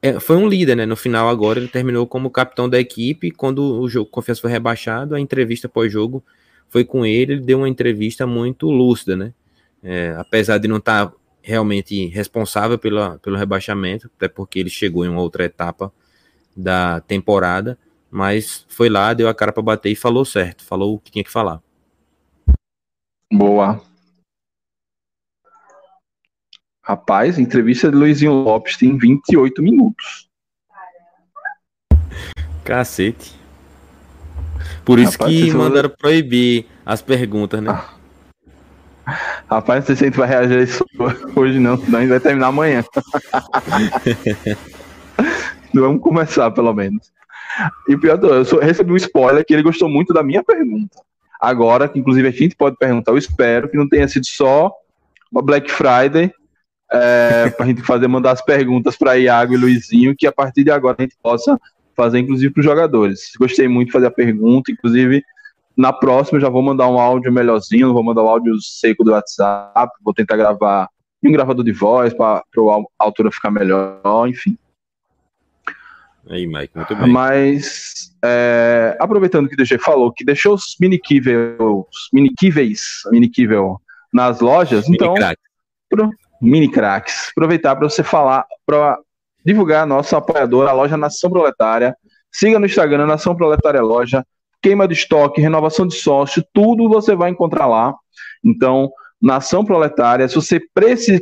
é, 0.01 0.18
foi 0.18 0.37
um 0.37 0.49
líder, 0.49 0.77
né? 0.77 0.87
No 0.87 0.97
final, 0.97 1.29
agora, 1.29 1.59
ele 1.59 1.68
terminou 1.68 2.07
como 2.07 2.31
capitão 2.31 2.68
da 2.68 2.79
equipe. 2.79 3.31
Quando 3.31 3.81
o 3.81 3.88
jogo 3.88 4.11
Confiança 4.11 4.40
foi 4.40 4.51
rebaixado, 4.51 5.14
a 5.14 5.21
entrevista 5.21 5.68
pós-jogo 5.68 6.25
foi 6.68 6.85
com 6.85 7.05
ele. 7.05 7.35
Ele 7.35 7.40
deu 7.40 7.59
uma 7.59 7.68
entrevista 7.68 8.27
muito 8.27 8.71
lúcida, 8.71 9.16
né? 9.16 9.33
É, 9.83 10.14
apesar 10.16 10.59
de 10.59 10.68
não 10.68 10.77
estar 10.77 11.07
tá 11.07 11.16
realmente 11.42 12.07
responsável 12.07 12.79
pela, 12.79 13.18
pelo 13.18 13.37
rebaixamento, 13.37 14.11
até 14.16 14.29
porque 14.29 14.61
ele 14.61 14.71
chegou 14.71 15.05
em 15.05 15.09
uma 15.09 15.21
outra 15.21 15.45
etapa 15.45 15.92
da 16.57 17.01
temporada, 17.01 17.79
mas 18.11 18.67
foi 18.69 18.88
lá, 18.88 19.15
deu 19.15 19.29
a 19.29 19.35
cara 19.35 19.53
para 19.53 19.62
bater 19.62 19.91
e 19.91 19.97
falou 19.97 20.25
certo, 20.25 20.65
falou 20.65 20.95
o 20.95 20.99
que 20.99 21.11
tinha 21.11 21.25
que 21.25 21.31
falar. 21.31 21.61
Boa. 23.33 23.81
Rapaz, 26.83 27.38
entrevista 27.38 27.91
de 27.91 27.97
Luizinho 27.97 28.33
Lopes 28.33 28.77
tem 28.77 28.99
28 28.99 29.62
minutos. 29.62 30.29
Cacete. 32.65 33.41
Por 34.85 34.99
isso 34.99 35.12
Rapaz, 35.12 35.31
que 35.33 35.53
mandaram 35.53 35.88
vai... 35.88 35.97
proibir 35.97 36.67
as 36.85 37.01
perguntas, 37.01 37.62
né? 37.62 37.71
Ah. 37.71 37.95
Rapaz, 39.49 39.81
não 39.81 39.87
sei 39.87 39.97
se 39.97 40.05
a 40.05 40.07
gente 40.09 40.19
vai 40.19 40.29
reagir 40.29 40.59
a 40.59 40.62
isso 40.62 40.85
hoje 41.35 41.59
não, 41.59 41.77
senão 41.77 41.99
a 41.99 42.03
gente 42.03 42.11
vai 42.11 42.21
terminar 42.21 42.49
amanhã. 42.49 42.85
Vamos 45.75 46.03
começar, 46.03 46.51
pelo 46.51 46.72
menos. 46.72 47.11
E 47.88 47.94
o 47.94 48.01
pior, 48.01 48.18
eu 48.22 48.61
recebi 48.61 48.92
um 48.92 48.96
spoiler 48.96 49.44
que 49.44 49.53
ele 49.53 49.62
gostou 49.62 49.88
muito 49.88 50.12
da 50.12 50.22
minha 50.22 50.42
pergunta. 50.42 50.98
Agora, 51.40 51.88
que 51.88 51.98
inclusive 51.98 52.29
a 52.29 52.31
gente 52.31 52.55
pode 52.55 52.77
perguntar, 52.77 53.12
eu 53.12 53.18
espero 53.18 53.68
que 53.68 53.77
não 53.77 53.88
tenha 53.88 54.07
sido 54.07 54.27
só 54.27 54.72
uma 55.31 55.42
Black 55.42 55.70
Friday 55.70 56.33
é, 56.92 57.51
para 57.57 57.64
a 57.64 57.68
gente 57.68 57.83
fazer, 57.83 58.07
mandar 58.07 58.33
as 58.33 58.42
perguntas 58.42 58.96
para 58.96 59.18
Iago 59.18 59.55
e 59.55 59.57
Luizinho, 59.57 60.14
que 60.16 60.27
a 60.27 60.33
partir 60.33 60.62
de 60.62 60.70
agora 60.70 60.96
a 60.98 61.03
gente 61.03 61.16
possa 61.22 61.59
fazer, 61.96 62.18
inclusive, 62.20 62.53
para 62.53 62.61
os 62.61 62.64
jogadores. 62.64 63.33
Gostei 63.38 63.68
muito 63.68 63.88
de 63.88 63.92
fazer 63.92 64.07
a 64.07 64.11
pergunta, 64.11 64.70
inclusive, 64.70 65.22
na 65.77 65.92
próxima 65.92 66.38
já 66.38 66.48
vou 66.48 66.62
mandar 66.62 66.88
um 66.88 66.98
áudio 66.98 67.33
melhorzinho, 67.33 67.87
não 67.87 67.94
vou 67.94 68.05
mandar 68.05 68.22
o 68.22 68.27
um 68.27 68.29
áudio 68.29 68.55
seco 68.61 69.05
do 69.05 69.12
WhatsApp, 69.12 69.90
vou 70.03 70.14
tentar 70.14 70.37
gravar 70.37 70.88
um 71.25 71.33
gravador 71.33 71.64
de 71.64 71.72
voz 71.72 72.12
para 72.12 72.38
a 72.38 72.83
altura 72.98 73.31
ficar 73.31 73.51
melhor, 73.51 74.29
enfim. 74.29 74.57
Aí, 76.31 76.47
Mike, 76.47 76.77
muito 76.77 76.95
bem. 76.95 77.09
Mas, 77.09 78.15
é, 78.25 78.97
aproveitando 79.01 79.49
que 79.49 79.55
o 79.55 79.57
DG 79.57 79.79
falou 79.79 80.13
que 80.13 80.25
deixou 80.25 80.55
os 80.55 80.77
mini 80.81 81.01
mini 82.13 82.31
mini 83.11 83.31
nas 84.13 84.41
lojas, 84.41 84.85
mini 84.85 84.97
então, 84.97 85.15
crack. 85.15 85.41
pro, 85.89 86.11
mini 86.41 86.71
cracks, 86.71 87.31
aproveitar 87.31 87.75
para 87.75 87.89
você 87.89 88.03
falar, 88.03 88.47
para 88.67 88.99
divulgar 89.45 89.83
a 89.83 89.87
nossa 89.87 90.19
apoiadora, 90.19 90.71
a 90.71 90.75
loja 90.75 90.97
Nação 90.97 91.31
Proletária. 91.31 91.97
Siga 92.31 92.59
no 92.59 92.67
Instagram, 92.67 93.07
Nação 93.07 93.37
Proletária 93.37 93.83
Loja, 93.83 94.25
queima 94.63 94.89
de 94.89 94.95
estoque, 94.95 95.41
renovação 95.41 95.87
de 95.87 95.95
sócio, 95.95 96.43
tudo 96.53 96.89
você 96.89 97.15
vai 97.15 97.31
encontrar 97.31 97.67
lá. 97.67 97.95
Então, 98.43 98.91
Nação 99.23 99.65
Proletária, 99.65 100.27
se 100.27 100.35
você 100.35 100.61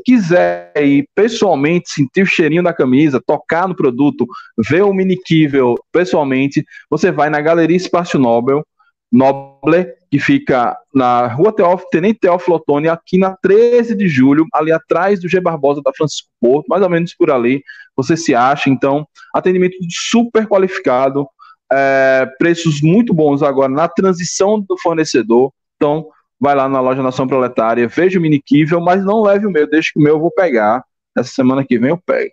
quiser 0.03 0.73
ir 0.77 1.07
pessoalmente, 1.15 1.91
sentir 1.91 2.23
o 2.23 2.27
cheirinho 2.27 2.63
da 2.63 2.73
camisa, 2.73 3.23
tocar 3.25 3.69
no 3.69 3.77
produto, 3.77 4.27
ver 4.57 4.83
o 4.83 4.95
mini 4.95 5.19
Kivel 5.19 5.75
pessoalmente, 5.93 6.65
você 6.89 7.13
vai 7.13 7.29
na 7.29 7.43
Galeria 7.43 7.77
Espaço 7.77 8.19
Nobel, 8.19 8.65
Noble, 9.13 9.93
que 10.11 10.19
fica 10.19 10.75
na 10.95 11.27
Rua 11.27 11.55
Teófilo, 11.55 11.91
Tenente 11.91 12.21
Teófilo 12.21 12.57
Otoni, 12.57 12.89
aqui 12.89 13.19
na 13.19 13.37
13 13.37 13.95
de 13.95 14.09
julho, 14.09 14.47
ali 14.55 14.73
atrás 14.73 15.21
do 15.21 15.29
G 15.29 15.39
Barbosa 15.39 15.83
da 15.85 15.93
Francisco 15.93 16.29
Porto, 16.41 16.69
mais 16.69 16.83
ou 16.83 16.89
menos 16.89 17.15
por 17.15 17.31
ali, 17.31 17.63
você 17.95 18.17
se 18.17 18.35
acha, 18.35 18.71
então, 18.71 19.07
atendimento 19.35 19.77
super 19.91 20.47
qualificado, 20.47 21.29
é, 21.71 22.27
preços 22.39 22.81
muito 22.81 23.13
bons 23.13 23.43
agora 23.43 23.71
na 23.71 23.89
transição 23.89 24.59
do 24.59 24.79
fornecedor, 24.79 25.53
então, 25.77 26.07
vai 26.41 26.55
lá 26.55 26.69
na 26.69 26.81
loja 26.81 27.03
Nação 27.03 27.29
Proletária, 27.29 27.87
veja 27.87 28.19
o 28.19 28.23
mini 28.23 28.41
Kivel, 28.41 28.81
mas 28.81 29.05
não 29.05 29.21
leve 29.23 29.47
o 29.47 29.51
meu, 29.51 29.69
deixa 29.69 29.91
que 29.93 29.99
o 29.99 30.03
meu 30.03 30.15
eu 30.15 30.21
vou 30.21 30.31
pegar. 30.31 30.83
Essa 31.17 31.31
semana 31.31 31.65
que 31.65 31.79
vem 31.79 31.91
eu 31.91 31.99
pego. 31.99 32.33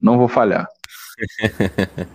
Não 0.00 0.16
vou 0.16 0.28
falhar. 0.28 0.68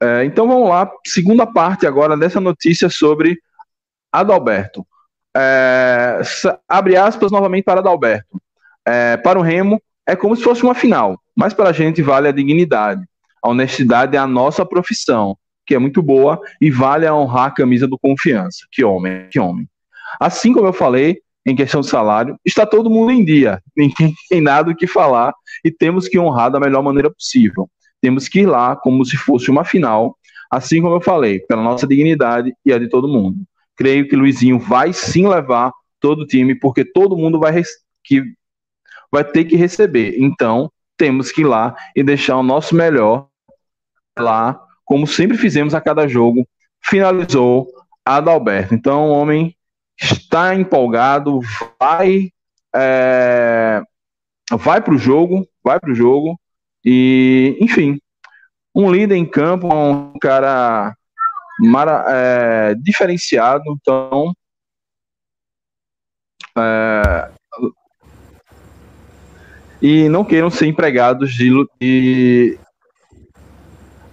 é, 0.00 0.24
então 0.24 0.48
vamos 0.48 0.70
lá, 0.70 0.90
segunda 1.06 1.46
parte 1.46 1.86
agora 1.86 2.16
dessa 2.16 2.40
notícia 2.40 2.88
sobre 2.88 3.38
Adalberto. 4.10 4.86
É, 5.36 6.22
abre 6.66 6.96
aspas 6.96 7.30
novamente 7.30 7.64
para 7.64 7.80
Adalberto. 7.80 8.40
É, 8.86 9.18
para 9.18 9.38
o 9.38 9.42
Remo 9.42 9.82
é 10.06 10.16
como 10.16 10.34
se 10.34 10.42
fosse 10.42 10.62
uma 10.62 10.74
final, 10.74 11.20
mas 11.36 11.52
para 11.52 11.68
a 11.68 11.72
gente 11.72 12.00
vale 12.00 12.28
a 12.28 12.32
dignidade. 12.32 13.04
A 13.42 13.50
honestidade 13.50 14.16
é 14.16 14.18
a 14.18 14.26
nossa 14.26 14.64
profissão 14.64 15.36
que 15.68 15.74
é 15.74 15.78
muito 15.78 16.02
boa 16.02 16.40
e 16.58 16.70
vale 16.70 17.06
a 17.06 17.14
honrar 17.14 17.48
a 17.48 17.50
camisa 17.50 17.86
do 17.86 17.98
confiança. 17.98 18.66
Que 18.72 18.82
homem, 18.82 19.28
que 19.30 19.38
homem. 19.38 19.68
Assim 20.18 20.50
como 20.50 20.66
eu 20.66 20.72
falei, 20.72 21.18
em 21.46 21.54
questão 21.54 21.82
de 21.82 21.88
salário, 21.88 22.38
está 22.42 22.64
todo 22.64 22.88
mundo 22.88 23.12
em 23.12 23.22
dia, 23.22 23.62
ninguém 23.76 24.14
tem 24.30 24.40
nada 24.40 24.70
o 24.70 24.74
que 24.74 24.86
falar 24.86 25.34
e 25.62 25.70
temos 25.70 26.08
que 26.08 26.18
honrar 26.18 26.50
da 26.50 26.58
melhor 26.58 26.82
maneira 26.82 27.10
possível. 27.10 27.68
Temos 28.00 28.28
que 28.28 28.40
ir 28.40 28.46
lá 28.46 28.74
como 28.76 29.04
se 29.04 29.18
fosse 29.18 29.50
uma 29.50 29.62
final, 29.62 30.16
assim 30.50 30.80
como 30.80 30.94
eu 30.94 31.02
falei, 31.02 31.40
pela 31.40 31.62
nossa 31.62 31.86
dignidade 31.86 32.54
e 32.64 32.72
a 32.72 32.78
de 32.78 32.88
todo 32.88 33.06
mundo. 33.06 33.36
Creio 33.76 34.08
que 34.08 34.16
Luizinho 34.16 34.58
vai 34.58 34.94
sim 34.94 35.28
levar 35.28 35.70
todo 36.00 36.22
o 36.22 36.26
time, 36.26 36.54
porque 36.54 36.82
todo 36.82 37.16
mundo 37.16 37.38
vai, 37.38 37.62
que 38.02 38.22
vai 39.12 39.22
ter 39.22 39.44
que 39.44 39.54
receber. 39.54 40.16
Então, 40.18 40.70
temos 40.96 41.30
que 41.30 41.42
ir 41.42 41.46
lá 41.46 41.76
e 41.94 42.02
deixar 42.02 42.38
o 42.38 42.42
nosso 42.42 42.74
melhor 42.74 43.28
lá 44.18 44.58
como 44.88 45.06
sempre 45.06 45.36
fizemos 45.36 45.74
a 45.74 45.82
cada 45.82 46.08
jogo, 46.08 46.48
finalizou 46.82 47.68
Adalberto. 48.02 48.74
Então, 48.74 49.10
o 49.10 49.12
homem 49.12 49.54
está 50.00 50.54
empolgado, 50.54 51.40
vai 51.78 52.30
é, 52.74 53.82
vai 54.50 54.80
para 54.80 54.94
o 54.94 54.98
jogo, 54.98 55.46
vai 55.62 55.78
para 55.78 55.92
o 55.92 55.94
jogo 55.94 56.40
e, 56.82 57.58
enfim, 57.60 58.00
um 58.74 58.90
líder 58.90 59.16
em 59.16 59.26
campo, 59.26 59.68
um 59.68 60.18
cara 60.18 60.94
mara, 61.60 62.04
é, 62.08 62.74
diferenciado. 62.76 63.64
Então, 63.68 64.32
é, 66.56 67.30
e 69.82 70.08
não 70.08 70.24
queiram 70.24 70.48
ser 70.48 70.66
empregados 70.66 71.34
de, 71.34 71.50
de 71.78 72.58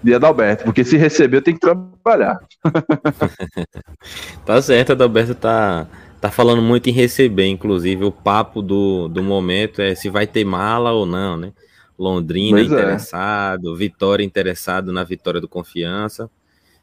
de 0.05 0.13
Adalberto, 0.13 0.63
porque 0.65 0.83
se 0.83 0.97
receber 0.97 1.41
tem 1.41 1.55
que 1.55 1.59
trabalhar. 1.59 2.37
tá 4.45 4.61
certo, 4.61 4.91
Adalberto 4.91 5.33
tá, 5.33 5.87
tá 6.21 6.29
falando 6.29 6.61
muito 6.61 6.87
em 6.87 6.93
receber, 6.93 7.47
inclusive 7.47 8.05
o 8.05 8.11
papo 8.11 8.61
do, 8.61 9.07
do 9.07 9.23
momento 9.23 9.81
é 9.81 9.95
se 9.95 10.07
vai 10.07 10.27
ter 10.27 10.45
mala 10.45 10.91
ou 10.91 11.07
não, 11.07 11.35
né? 11.35 11.51
Londrina 11.97 12.59
pois 12.59 12.71
é. 12.71 12.75
interessado, 12.75 13.73
é. 13.73 13.77
Vitória 13.77 14.23
interessado 14.23 14.93
na 14.93 15.03
vitória 15.03 15.41
do 15.41 15.47
Confiança. 15.47 16.29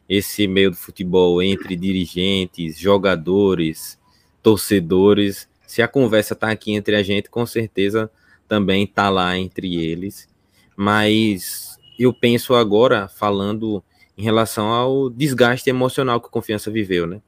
Esse 0.09 0.49
meio 0.49 0.73
do 0.73 0.77
futebol 0.77 1.41
entre 1.41 1.77
dirigentes, 1.77 2.77
jogadores, 2.77 4.01
torcedores. 4.43 5.49
Se 5.65 5.81
a 5.81 5.87
conversa 5.87 6.35
tá 6.35 6.51
aqui 6.51 6.73
entre 6.73 6.97
a 6.97 7.05
gente, 7.05 7.31
com 7.31 7.47
certeza 7.47 8.11
também 8.49 8.85
tá 8.85 9.09
lá 9.09 9.39
entre 9.39 9.77
eles. 9.77 10.29
Mas 10.77 11.72
eu 12.05 12.13
penso 12.13 12.55
agora 12.55 13.09
falando 13.09 13.83
em 14.17 14.23
relação 14.23 14.69
ao 14.69 15.11
desgaste 15.11 15.69
emocional 15.69 16.21
que 16.21 16.27
a 16.27 16.31
confiança 16.31 16.71
viveu, 16.71 17.07
né? 17.07 17.21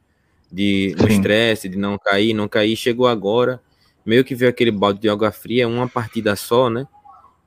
De 0.51 0.95
estresse, 1.09 1.69
de 1.69 1.77
não 1.77 1.99
cair, 1.99 2.35
não 2.35 2.47
cair, 2.47 2.77
chegou 2.77 3.07
agora, 3.07 3.61
meio 4.05 4.25
que 4.25 4.35
veio 4.35 4.51
aquele 4.51 4.71
balde 4.71 5.01
de 5.01 5.09
água 5.09 5.33
fria, 5.33 5.67
uma 5.67 5.89
partida 5.89 6.37
só, 6.37 6.69
né? 6.69 6.87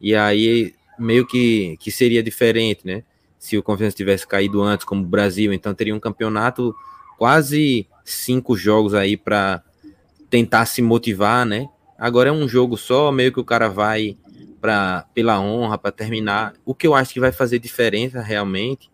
E 0.02 0.16
aí 0.16 0.74
meio 0.98 1.26
que, 1.26 1.78
que 1.80 1.92
seria 1.92 2.24
diferente, 2.24 2.86
né? 2.86 3.04
Se 3.38 3.58
o 3.58 3.64
Confiança 3.64 3.96
tivesse 3.96 4.26
caído 4.26 4.62
antes, 4.62 4.86
como 4.86 5.04
o 5.04 5.08
Brasil, 5.08 5.54
então 5.54 5.74
teria 5.74 5.96
um 5.96 6.00
campeonato 6.00 6.76
quase 7.18 7.88
cinco 8.04 8.58
jogos 8.58 8.94
aí 8.94 9.16
para 9.16 9.64
tentar 10.30 10.66
se 10.66 10.82
motivar, 10.82 11.46
né? 11.46 11.70
Agora 11.98 12.30
é 12.30 12.32
um 12.32 12.48
jogo 12.48 12.78
só, 12.78 13.12
meio 13.12 13.32
que 13.32 13.40
o 13.40 13.46
cara 13.46 13.70
vai 13.70 14.18
para 14.60 15.06
pela 15.14 15.40
honra, 15.40 15.78
para 15.78 15.92
terminar. 15.92 16.54
O 16.66 16.74
que 16.74 16.88
eu 16.88 16.96
acho 16.96 17.14
que 17.14 17.20
vai 17.20 17.32
fazer 17.32 17.60
diferença 17.60 18.22
realmente 18.22 18.90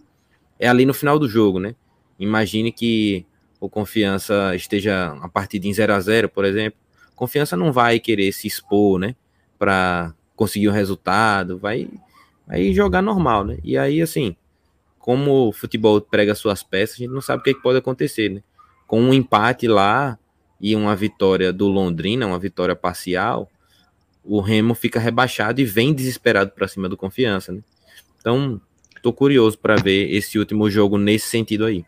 é 0.60 0.68
ali 0.68 0.86
no 0.86 0.94
final 0.94 1.18
do 1.18 1.28
jogo, 1.28 1.60
né? 1.60 1.76
Imagine 2.20 2.72
que 2.72 3.26
o 3.60 3.70
Confiança 3.70 4.56
esteja 4.56 5.18
a 5.22 5.30
partida 5.30 5.68
em 5.68 5.74
0 5.74 5.94
a 5.94 6.00
0 6.00 6.30
por 6.30 6.46
exemplo. 6.46 6.80
Confiança 7.16 7.56
não 7.56 7.72
vai 7.72 8.00
querer 8.00 8.32
se 8.32 8.48
expor, 8.48 9.00
né? 9.00 9.16
Para 9.58 10.14
conseguir 10.36 10.68
o 10.68 10.72
um 10.72 10.74
resultado, 10.74 11.58
vai, 11.58 11.90
vai 12.48 12.74
jogar 12.74 13.02
normal, 13.02 13.46
né? 13.46 13.58
E 13.64 13.78
aí, 13.78 14.02
assim, 14.02 14.36
como 15.00 15.50
o 15.50 15.52
futebol 15.52 16.00
prega 16.02 16.34
suas 16.36 16.64
peças, 16.64 16.96
a 16.96 17.00
gente 17.00 17.12
não 17.12 17.22
sabe 17.22 17.42
o 17.42 17.44
que, 17.44 17.52
é 17.52 17.62
pode 17.62 17.78
acontecer, 17.78 18.30
né? 18.30 18.44
Com 18.88 19.02
um 19.02 19.14
empate 19.14 19.68
lá 19.68 20.18
e 20.60 20.76
uma 20.76 20.96
vitória 20.96 21.52
do 21.52 21.68
Londrina, 21.68 22.26
uma 22.26 22.40
vitória 22.40 22.76
parcial, 22.76 23.50
o 24.24 24.40
Remo 24.40 24.74
fica 24.74 25.00
rebaixado 25.00 25.60
e 25.60 25.66
vem 25.66 25.94
desesperado 25.94 26.52
para 26.52 26.68
cima 26.68 26.88
do 26.88 26.98
Confiança, 26.98 27.52
né? 27.52 27.62
Então, 28.20 28.60
tô 29.02 29.12
curioso 29.12 29.58
para 29.58 29.76
ver 29.76 30.12
esse 30.14 30.40
último 30.40 30.70
jogo 30.70 30.98
nesse 30.98 31.28
sentido 31.28 31.66
aí. 31.66 31.86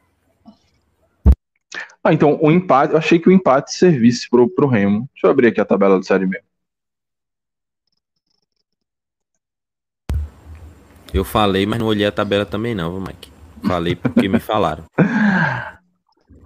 Ah, 2.03 2.13
então 2.13 2.37
o 2.41 2.51
empate, 2.51 2.93
eu 2.93 2.99
achei 2.99 3.17
que 3.17 3.27
o 3.27 3.31
empate 3.31 3.73
servisse 3.73 4.29
pro, 4.29 4.47
pro 4.47 4.67
Remo. 4.67 5.09
Deixa 5.13 5.25
eu 5.25 5.31
abrir 5.31 5.47
aqui 5.47 5.59
a 5.59 5.65
tabela 5.65 5.97
do 5.97 6.05
Série 6.05 6.27
B. 6.27 6.39
Eu 11.13 11.23
falei, 11.23 11.65
mas 11.65 11.79
não 11.79 11.87
olhei 11.87 12.05
a 12.05 12.11
tabela 12.11 12.45
também 12.45 12.75
não, 12.75 12.99
Mike. 12.99 13.31
Falei 13.65 13.95
porque 13.95 14.27
me 14.27 14.39
falaram. 14.39 14.83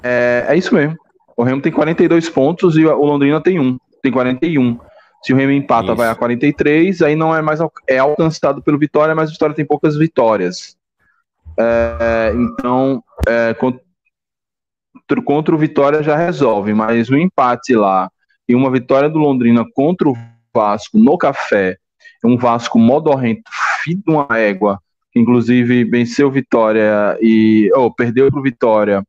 É, 0.02 0.46
é 0.48 0.58
isso 0.58 0.74
mesmo. 0.74 0.96
O 1.36 1.44
Remo 1.44 1.62
tem 1.62 1.74
42 1.74 2.30
pontos 2.30 2.78
e 2.78 2.86
o 2.86 3.04
Londrina 3.04 3.42
tem 3.42 3.60
um. 3.60 3.78
Tem 4.02 4.10
41. 4.10 4.80
Se 5.24 5.34
o 5.34 5.36
Remo 5.36 5.52
empata, 5.52 5.88
Isso. 5.88 5.96
vai 5.96 6.10
a 6.10 6.16
43, 6.16 7.02
aí 7.02 7.16
não 7.16 7.36
é 7.36 7.42
mais 7.42 7.60
é 7.88 7.98
alcançado 7.98 8.62
pelo 8.62 8.80
Vitória, 8.80 9.14
mas 9.14 9.30
o 9.30 9.34
Vitória 9.34 9.56
tem 9.56 9.66
poucas 9.66 9.98
vitórias. 9.98 10.78
É, 11.58 12.34
então, 12.36 13.04
é, 13.28 13.54
contra, 13.54 13.82
contra 15.26 15.56
o 15.56 15.58
Vitória 15.58 16.02
já 16.02 16.16
resolve, 16.16 16.74
mas 16.74 17.10
o 17.10 17.18
empate 17.18 17.76
lá 17.76 18.10
e 18.48 18.56
uma 18.56 18.72
vitória 18.72 19.10
do 19.10 19.20
Londrina 19.20 19.64
contra 19.76 20.10
o 20.10 20.18
Vasco 20.54 20.98
no 20.98 21.18
Café, 21.18 21.78
um 22.24 22.38
Vasco 22.38 22.80
modorrento, 22.80 23.44
filho 23.84 24.02
de 24.06 24.12
uma 24.12 24.28
égua, 24.38 24.82
que 25.12 25.20
inclusive 25.20 25.84
venceu 25.84 26.32
Vitória 26.32 27.18
e 27.22 27.70
oh, 27.76 27.94
perdeu 27.94 28.30
para 28.32 28.40
o 28.40 28.44
Vitória 28.44 29.04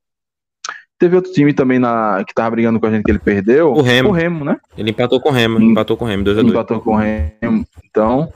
Teve 1.00 1.16
outro 1.16 1.32
time 1.32 1.54
também 1.54 1.78
na, 1.78 2.22
que 2.26 2.34
tava 2.34 2.50
brigando 2.50 2.78
com 2.78 2.86
a 2.86 2.90
gente 2.90 3.04
que 3.04 3.10
ele 3.10 3.18
perdeu. 3.18 3.72
O 3.72 3.80
Remo. 3.80 4.10
O 4.10 4.12
Remo, 4.12 4.44
né? 4.44 4.58
Ele 4.76 4.90
empatou 4.90 5.18
com 5.18 5.30
o 5.30 5.32
Remo. 5.32 5.58
Empatou 5.58 5.96
com 5.96 6.04
o 6.04 6.08
Remo, 6.08 6.24
2x2. 6.24 6.50
Empatou 6.50 6.78
com 6.78 6.92
o 6.92 6.96
Remo. 6.96 7.66
Então, 7.82 8.30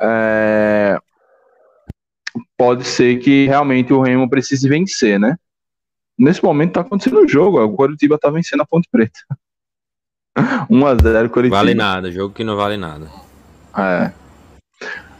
é... 0.00 0.96
pode 2.56 2.84
ser 2.84 3.18
que 3.18 3.44
realmente 3.44 3.92
o 3.92 4.00
Remo 4.00 4.30
precise 4.30 4.66
vencer, 4.66 5.20
né? 5.20 5.36
Nesse 6.18 6.42
momento 6.42 6.72
tá 6.72 6.80
acontecendo 6.80 7.20
o 7.20 7.28
jogo. 7.28 7.62
O 7.62 7.76
Coritiba 7.76 8.16
tá 8.18 8.30
vencendo 8.30 8.62
a 8.62 8.66
Ponte 8.66 8.88
Preta. 8.90 9.20
1x0 10.70 11.28
Coritiba. 11.28 11.56
Vale 11.56 11.74
nada, 11.74 12.10
jogo 12.10 12.32
que 12.32 12.42
não 12.42 12.56
vale 12.56 12.78
nada. 12.78 13.10
É. 13.76 14.10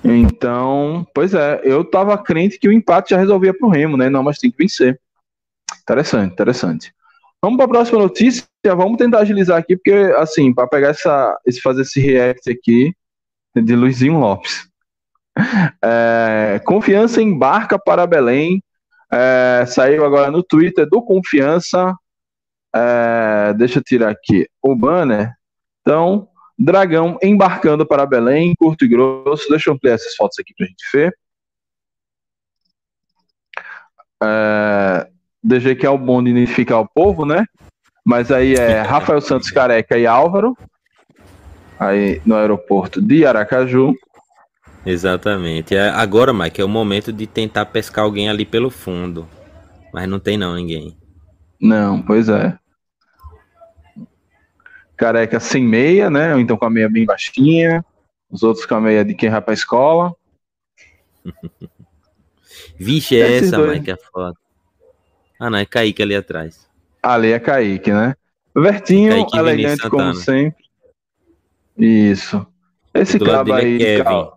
Então, 0.03 1.07
pois 1.15 1.35
é, 1.35 1.61
eu 1.63 1.85
tava 1.85 2.17
crente 2.17 2.59
que 2.59 2.69
o 2.69 2.73
empate 2.73 3.11
já 3.11 3.19
resolvia 3.19 3.53
pro 3.53 3.69
Remo, 3.69 3.99
né? 3.99 4.09
Não, 4.09 4.23
mas 4.23 4.39
tem 4.39 4.51
que 4.51 4.57
vencer. 4.57 4.99
Interessante, 5.83 6.33
interessante. 6.33 6.95
Vamos 7.43 7.57
para 7.57 7.67
a 7.67 7.69
próxima 7.69 7.99
notícia. 7.99 8.45
Vamos 8.65 8.97
tentar 8.97 9.21
agilizar 9.21 9.59
aqui, 9.59 9.77
porque, 9.77 9.93
assim, 10.19 10.53
para 10.53 10.67
pegar 10.67 10.89
essa, 10.89 11.39
esse, 11.47 11.61
fazer 11.61 11.83
esse 11.83 12.01
react 12.01 12.51
aqui 12.51 12.93
de 13.55 13.77
Luizinho 13.77 14.19
Lopes. 14.19 14.69
É, 15.85 16.59
confiança 16.65 17.21
embarca 17.21 17.79
para 17.79 18.07
Belém. 18.07 18.63
É, 19.13 19.67
saiu 19.67 20.03
agora 20.03 20.31
no 20.31 20.43
Twitter 20.43 20.89
do 20.89 21.03
Confiança. 21.03 21.95
É, 22.75 23.53
deixa 23.53 23.79
eu 23.79 23.85
tirar 23.85 24.11
aqui 24.11 24.49
o 24.63 24.75
banner. 24.75 25.31
Então, 25.83 26.27
Dragão 26.59 27.19
embarcando 27.23 27.87
para 27.87 28.07
Belém, 28.07 28.55
curto 28.57 28.87
e 28.87 28.89
grosso. 28.89 29.47
Deixa 29.51 29.69
eu 29.69 29.75
ampliar 29.75 29.97
essas 29.97 30.15
fotos 30.15 30.39
aqui 30.39 30.55
para 30.57 30.65
a 30.65 30.69
gente 30.69 30.85
ver. 30.91 31.15
É, 34.23 35.11
deixei 35.47 35.75
que 35.75 35.87
é 35.87 35.91
o 35.91 35.99
bom 35.99 36.23
de 36.23 36.31
identificar 36.31 36.81
o 36.81 36.89
povo, 36.89 37.25
né? 37.25 37.47
Mas 38.05 38.31
aí 38.31 38.55
é 38.55 38.81
Rafael 38.83 39.21
Santos 39.21 39.51
Careca 39.51 39.97
e 39.97 40.07
Álvaro. 40.07 40.57
Aí 41.79 42.21
no 42.25 42.35
aeroporto 42.35 43.01
de 43.01 43.25
Aracaju. 43.25 43.95
Exatamente. 44.85 45.75
É, 45.75 45.89
agora, 45.89 46.33
Mike, 46.33 46.61
é 46.61 46.65
o 46.65 46.69
momento 46.69 47.13
de 47.13 47.27
tentar 47.27 47.67
pescar 47.67 48.05
alguém 48.05 48.29
ali 48.29 48.45
pelo 48.45 48.71
fundo. 48.71 49.29
Mas 49.93 50.09
não 50.09 50.19
tem 50.19 50.37
não 50.37 50.55
ninguém. 50.55 50.97
Não, 51.61 52.01
pois 52.01 52.29
é. 52.29 52.57
Careca 54.97 55.41
sem 55.41 55.65
meia, 55.65 56.09
né? 56.09 56.35
Ou 56.35 56.41
então 56.41 56.57
com 56.57 56.65
a 56.65 56.71
meia 56.71 56.89
bem 56.89 57.05
baixinha. 57.05 57.85
Os 58.31 58.43
outros 58.43 58.65
com 58.65 58.75
a 58.75 58.81
meia 58.81 59.05
de 59.05 59.15
quem 59.15 59.31
vai 59.31 59.41
pra 59.41 59.55
escola. 59.55 60.15
Vixe, 62.79 63.21
é 63.21 63.39
essa, 63.39 63.57
dois... 63.57 63.79
Mike, 63.79 63.91
a 63.91 63.97
foto. 63.97 64.46
Ah, 65.39 65.51
não, 65.51 65.59
é 65.59 65.67
Kaique 65.67 66.03
ali 66.03 66.15
atrás. 66.15 66.69
Ali 67.03 67.33
é 67.33 67.39
Kaique, 67.39 67.93
né? 67.93 68.15
Vertinho, 68.55 69.11
Kaique 69.11 69.39
elegante 69.39 69.91
como 69.91 70.15
sempre. 70.15 70.65
Isso. 71.79 72.47
Esse 72.95 73.19
cara 73.19 73.57
aí. 73.57 73.83
É 73.83 74.03
Kevin. 74.03 74.31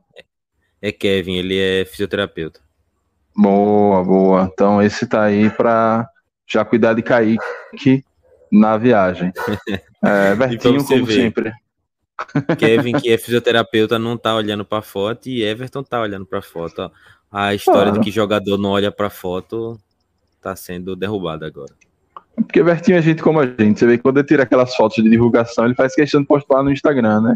é 0.81 0.91
Kevin, 0.91 1.35
ele 1.35 1.57
é 1.57 1.85
fisioterapeuta. 1.85 2.59
Boa, 3.35 4.03
boa. 4.03 4.49
Então 4.51 4.81
esse 4.81 5.07
tá 5.07 5.23
aí 5.23 5.49
pra 5.49 6.07
já 6.45 6.65
cuidar 6.65 6.93
de 6.93 7.01
Kaique 7.01 8.03
na 8.51 8.77
viagem. 8.77 9.31
É, 10.01 10.33
Vertinho, 10.33 10.81
como 10.85 11.11
sempre. 11.11 11.51
Kevin, 12.57 12.93
que 12.93 13.09
é 13.09 13.17
fisioterapeuta, 13.17 13.99
não 13.99 14.15
tá 14.15 14.33
olhando 14.33 14.63
pra 14.63 14.81
foto 14.81 15.27
e 15.27 15.43
Everton 15.43 15.83
tá 15.83 15.99
olhando 15.99 16.25
pra 16.25 16.41
foto. 16.41 16.83
Ó. 16.83 16.91
A 17.29 17.53
história 17.53 17.91
claro. 17.91 17.99
de 17.99 18.05
que 18.05 18.09
jogador 18.09 18.57
não 18.57 18.69
olha 18.69 18.93
pra 18.93 19.09
foto 19.09 19.77
tá 20.41 20.55
sendo 20.55 20.95
derrubada 20.95 21.45
agora. 21.45 21.73
Porque 22.35 22.63
Vertinho 22.63 22.97
é 22.97 23.01
gente 23.01 23.21
como 23.21 23.39
a 23.39 23.45
gente. 23.45 23.79
Você 23.79 23.85
vê 23.85 23.97
que 23.97 24.03
quando 24.03 24.17
ele 24.17 24.27
tira 24.27 24.43
aquelas 24.43 24.75
fotos 24.75 25.03
de 25.03 25.09
divulgação, 25.09 25.65
ele 25.65 25.75
faz 25.75 25.93
questão 25.93 26.21
de 26.21 26.27
postar 26.27 26.63
no 26.63 26.71
Instagram, 26.71 27.21
né? 27.21 27.35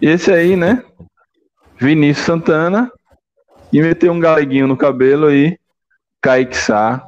E 0.00 0.06
esse 0.06 0.32
aí, 0.32 0.56
né? 0.56 0.84
Vinícius 1.78 2.26
Santana. 2.26 2.90
E 3.72 3.80
meteu 3.80 4.12
um 4.12 4.20
galeguinho 4.20 4.66
no 4.66 4.76
cabelo 4.76 5.26
aí. 5.26 5.58
Kaique 6.20 6.56
Sá. 6.56 7.04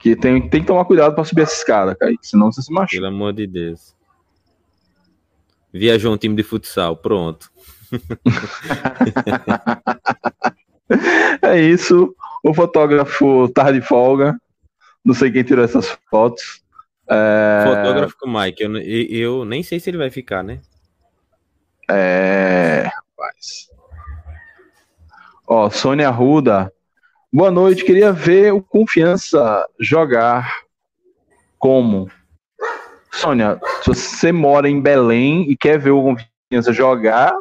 Que 0.00 0.14
tem, 0.14 0.48
tem 0.48 0.60
que 0.60 0.66
tomar 0.66 0.84
cuidado 0.84 1.14
para 1.14 1.24
subir 1.24 1.42
essa 1.42 1.56
escada, 1.56 1.94
Kaique. 1.94 2.26
Senão 2.26 2.52
você 2.52 2.62
se 2.62 2.72
machuca. 2.72 2.96
Pelo 2.96 3.06
amor 3.06 3.32
de 3.32 3.46
Deus. 3.46 3.94
Viajou 5.72 6.14
um 6.14 6.16
time 6.16 6.34
de 6.34 6.42
futsal. 6.42 6.96
Pronto. 6.96 7.50
é 11.42 11.60
isso. 11.60 12.14
O 12.42 12.54
fotógrafo 12.54 13.48
tá 13.48 13.70
de 13.72 13.80
folga. 13.80 14.38
Não 15.04 15.14
sei 15.14 15.30
quem 15.30 15.42
tirou 15.42 15.64
essas 15.64 15.96
fotos. 16.10 16.62
É... 17.08 17.64
Fotógrafo 17.64 18.16
Mike, 18.26 18.62
eu, 18.62 18.76
eu 18.78 19.44
nem 19.44 19.62
sei 19.62 19.78
se 19.78 19.90
ele 19.90 19.98
vai 19.98 20.10
ficar, 20.10 20.42
né? 20.42 20.60
É. 21.88 22.90
Rapaz. 22.94 23.68
Ó, 25.46 25.70
Sônia 25.70 26.10
Ruda. 26.10 26.72
Boa 27.32 27.50
noite. 27.50 27.84
Queria 27.84 28.12
ver 28.12 28.52
o 28.52 28.60
Confiança 28.60 29.68
jogar 29.78 30.62
como. 31.58 32.10
Sônia, 33.12 33.60
se 33.82 33.88
você 33.88 34.32
mora 34.32 34.68
em 34.68 34.80
Belém 34.80 35.48
e 35.50 35.56
quer 35.56 35.78
ver 35.78 35.90
o 35.90 36.02
Confiança 36.02 36.72
jogar, 36.72 37.32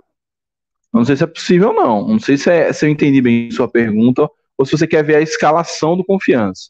não 0.93 1.03
sei 1.03 1.15
se 1.15 1.23
é 1.23 1.27
possível, 1.27 1.73
não. 1.73 2.07
Não 2.07 2.19
sei 2.19 2.37
se, 2.37 2.49
é, 2.49 2.71
se 2.71 2.85
eu 2.85 2.89
entendi 2.89 3.21
bem 3.21 3.49
sua 3.51 3.67
pergunta 3.67 4.29
ou 4.57 4.65
se 4.65 4.71
você 4.71 4.87
quer 4.87 5.03
ver 5.03 5.15
a 5.15 5.21
escalação 5.21 5.95
do 5.97 6.03
Confiança. 6.03 6.69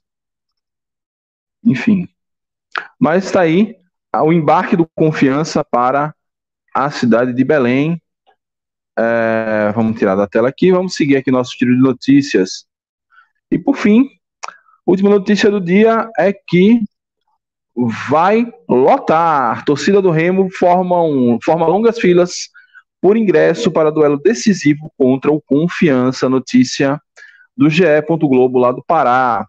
Enfim. 1.63 2.07
Mas 2.99 3.25
está 3.25 3.41
aí 3.41 3.75
o 4.13 4.31
embarque 4.31 4.75
do 4.75 4.87
Confiança 4.95 5.63
para 5.63 6.13
a 6.73 6.89
cidade 6.89 7.33
de 7.33 7.43
Belém. 7.43 8.01
É, 8.97 9.71
vamos 9.73 9.97
tirar 9.97 10.15
da 10.15 10.27
tela 10.27 10.47
aqui, 10.49 10.71
vamos 10.71 10.95
seguir 10.95 11.17
aqui 11.17 11.31
nosso 11.31 11.51
tiro 11.57 11.75
de 11.75 11.81
notícias. 11.81 12.65
E 13.51 13.59
por 13.59 13.75
fim, 13.75 14.09
última 14.85 15.09
notícia 15.09 15.51
do 15.51 15.59
dia 15.59 16.09
é 16.17 16.31
que 16.31 16.79
vai 18.09 18.51
lotar. 18.69 19.65
Torcida 19.65 20.01
do 20.01 20.11
Remo 20.11 20.49
forma, 20.49 21.03
um, 21.03 21.37
forma 21.43 21.67
longas 21.67 21.99
filas 21.99 22.49
por 23.01 23.17
ingresso 23.17 23.71
para 23.71 23.91
duelo 23.91 24.17
decisivo 24.17 24.91
contra 24.97 25.31
o 25.31 25.41
Confiança. 25.41 26.29
Notícia 26.29 27.01
do 27.55 27.69
GE. 27.69 27.83
Globo 28.07 28.59
lá 28.59 28.71
do 28.71 28.83
Pará. 28.83 29.47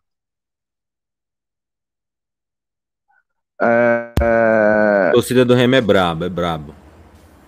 É... 3.61 5.09
A 5.09 5.13
torcida 5.13 5.45
do 5.45 5.55
Remo 5.55 5.75
é 5.75 5.81
brabo, 5.81 6.25
é 6.25 6.29
brabo. 6.29 6.75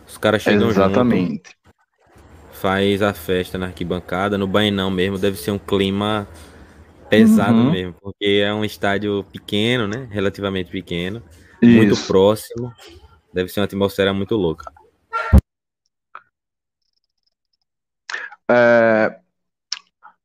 Os 0.06 0.16
caras 0.16 0.42
chegam 0.42 0.68
Exatamente. 0.68 1.50
Junto, 1.50 1.58
faz 2.52 3.02
a 3.02 3.12
festa 3.12 3.58
na 3.58 3.66
arquibancada, 3.66 4.38
no 4.38 4.46
Bainão 4.46 4.90
mesmo, 4.90 5.18
deve 5.18 5.36
ser 5.36 5.50
um 5.50 5.58
clima 5.58 6.26
pesado 7.08 7.56
uhum. 7.56 7.70
mesmo, 7.70 7.94
porque 8.00 8.42
é 8.44 8.52
um 8.52 8.64
estádio 8.64 9.24
pequeno, 9.32 9.86
né? 9.86 10.08
Relativamente 10.10 10.70
pequeno, 10.70 11.22
Isso. 11.62 11.76
muito 11.76 12.06
próximo. 12.06 12.72
Deve 13.32 13.50
ser 13.50 13.60
uma 13.60 13.66
atmosfera 13.66 14.12
muito 14.12 14.34
louca. 14.34 14.72
É, 18.50 19.17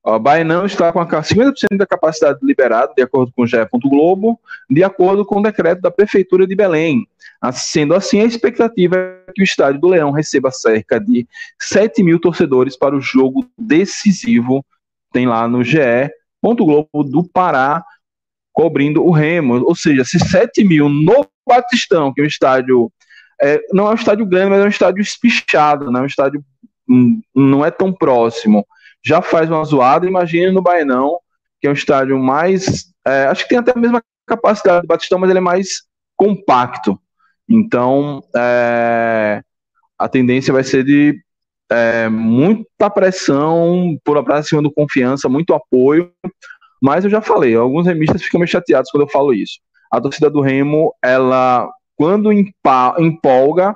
o 0.06 0.20
Bainão 0.20 0.66
está 0.66 0.92
com 0.92 1.00
50% 1.00 1.78
da 1.78 1.86
capacidade 1.86 2.40
liberada, 2.44 2.92
de 2.96 3.02
acordo 3.02 3.32
com 3.34 3.44
o 3.44 3.48
GE. 3.48 3.58
Globo, 3.86 4.38
de 4.70 4.84
acordo 4.84 5.26
com 5.26 5.40
o 5.40 5.44
decreto 5.44 5.82
da 5.82 5.90
Prefeitura 5.90 6.46
de 6.46 6.54
Belém. 6.54 7.08
Sendo 7.54 7.96
assim, 7.96 8.20
a 8.20 8.26
expectativa 8.26 8.98
é 8.98 9.32
que 9.34 9.42
o 9.42 9.46
Estádio 9.46 9.80
do 9.80 9.88
Leão 9.88 10.12
receba 10.12 10.52
cerca 10.52 11.00
de 11.00 11.26
7 11.58 12.04
mil 12.04 12.20
torcedores 12.20 12.76
para 12.76 12.96
o 12.96 13.02
jogo 13.02 13.50
decisivo, 13.58 14.66
tem 15.12 15.26
lá 15.26 15.48
no 15.48 15.64
GE. 15.64 16.12
Globo 16.44 17.04
do 17.06 17.24
Pará, 17.24 17.82
cobrindo 18.52 19.06
o 19.06 19.12
Remo. 19.12 19.64
Ou 19.64 19.74
seja, 19.76 20.04
se 20.04 20.20
7 20.20 20.66
mil 20.66 20.90
no 20.90 21.26
Batistão, 21.48 22.14
que 22.14 22.20
é 22.20 22.26
um 22.26 22.28
estádio. 22.28 22.92
É, 23.42 23.62
não 23.72 23.88
é 23.88 23.92
um 23.92 23.96
estádio 23.96 24.26
grande, 24.26 24.50
mas 24.50 24.62
é 24.62 24.66
um 24.66 24.70
estádio 24.70 25.02
espichado, 25.02 25.90
né? 25.90 26.02
um 26.02 26.06
estádio 26.06 26.44
hum, 26.90 27.22
não 27.34 27.66
é 27.66 27.72
tão 27.72 27.92
próximo 27.92 28.66
já 29.04 29.22
faz 29.22 29.50
uma 29.50 29.64
zoada. 29.64 30.08
Imagine 30.08 30.52
no 30.52 30.62
Baenão, 30.62 31.20
que 31.60 31.68
é 31.68 31.70
um 31.70 31.74
estádio 31.74 32.18
mais. 32.18 32.94
É, 33.06 33.26
acho 33.26 33.44
que 33.44 33.50
tem 33.50 33.58
até 33.58 33.72
a 33.76 33.80
mesma 33.80 34.02
capacidade 34.26 34.82
do 34.82 34.88
Batistão, 34.88 35.20
mas 35.20 35.30
ele 35.30 35.40
é 35.40 35.42
mais 35.42 35.84
compacto. 36.16 36.98
Então, 37.48 38.24
é, 38.36 39.42
a 40.00 40.08
tendência 40.08 40.54
vai 40.54 40.64
ser 40.64 40.84
de 40.86 41.22
é, 41.70 42.08
muita 42.08 42.90
pressão 42.90 43.98
por 44.04 44.24
pra 44.24 44.42
cima 44.42 44.62
do 44.62 44.72
confiança, 44.72 45.28
muito 45.28 45.54
apoio. 45.54 46.12
Mas 46.82 47.04
eu 47.04 47.10
já 47.10 47.22
falei, 47.22 47.56
alguns 47.56 47.86
remistas 47.86 48.24
ficam 48.24 48.40
meio 48.40 48.50
chateados 48.50 48.90
quando 48.92 49.04
eu 49.04 49.10
falo 49.10 49.34
isso. 49.34 49.60
A 49.92 50.02
torcida 50.02 50.30
do 50.30 50.42
Remo, 50.42 50.94
ela, 51.02 51.70
quando 51.96 52.32
empolga, 52.32 53.76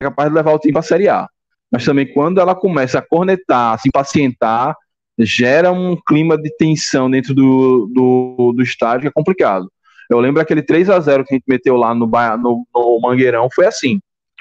é 0.00 0.04
capaz 0.04 0.28
de 0.28 0.34
levar 0.34 0.52
o 0.52 0.58
time 0.58 0.72
para 0.72 0.80
a 0.80 0.84
Série 0.84 1.08
A 1.08 1.28
mas 1.70 1.84
também 1.84 2.12
quando 2.12 2.40
ela 2.40 2.54
começa 2.54 2.98
a 2.98 3.02
cornetar, 3.02 3.74
a 3.74 3.78
se 3.78 3.88
impacientar, 3.88 4.74
gera 5.18 5.70
um 5.70 5.96
clima 5.96 6.36
de 6.36 6.54
tensão 6.56 7.10
dentro 7.10 7.34
do, 7.34 7.90
do, 7.92 8.52
do 8.56 8.62
estádio 8.62 9.02
que 9.02 9.08
é 9.08 9.12
complicado. 9.12 9.70
Eu 10.08 10.18
lembro 10.18 10.40
aquele 10.40 10.62
3 10.62 10.90
a 10.90 10.98
0 10.98 11.24
que 11.24 11.34
a 11.34 11.36
gente 11.36 11.44
meteu 11.46 11.76
lá 11.76 11.94
no, 11.94 12.06
no, 12.06 12.66
no 12.74 13.00
Mangueirão, 13.00 13.48
foi 13.54 13.66
assim. 13.66 14.00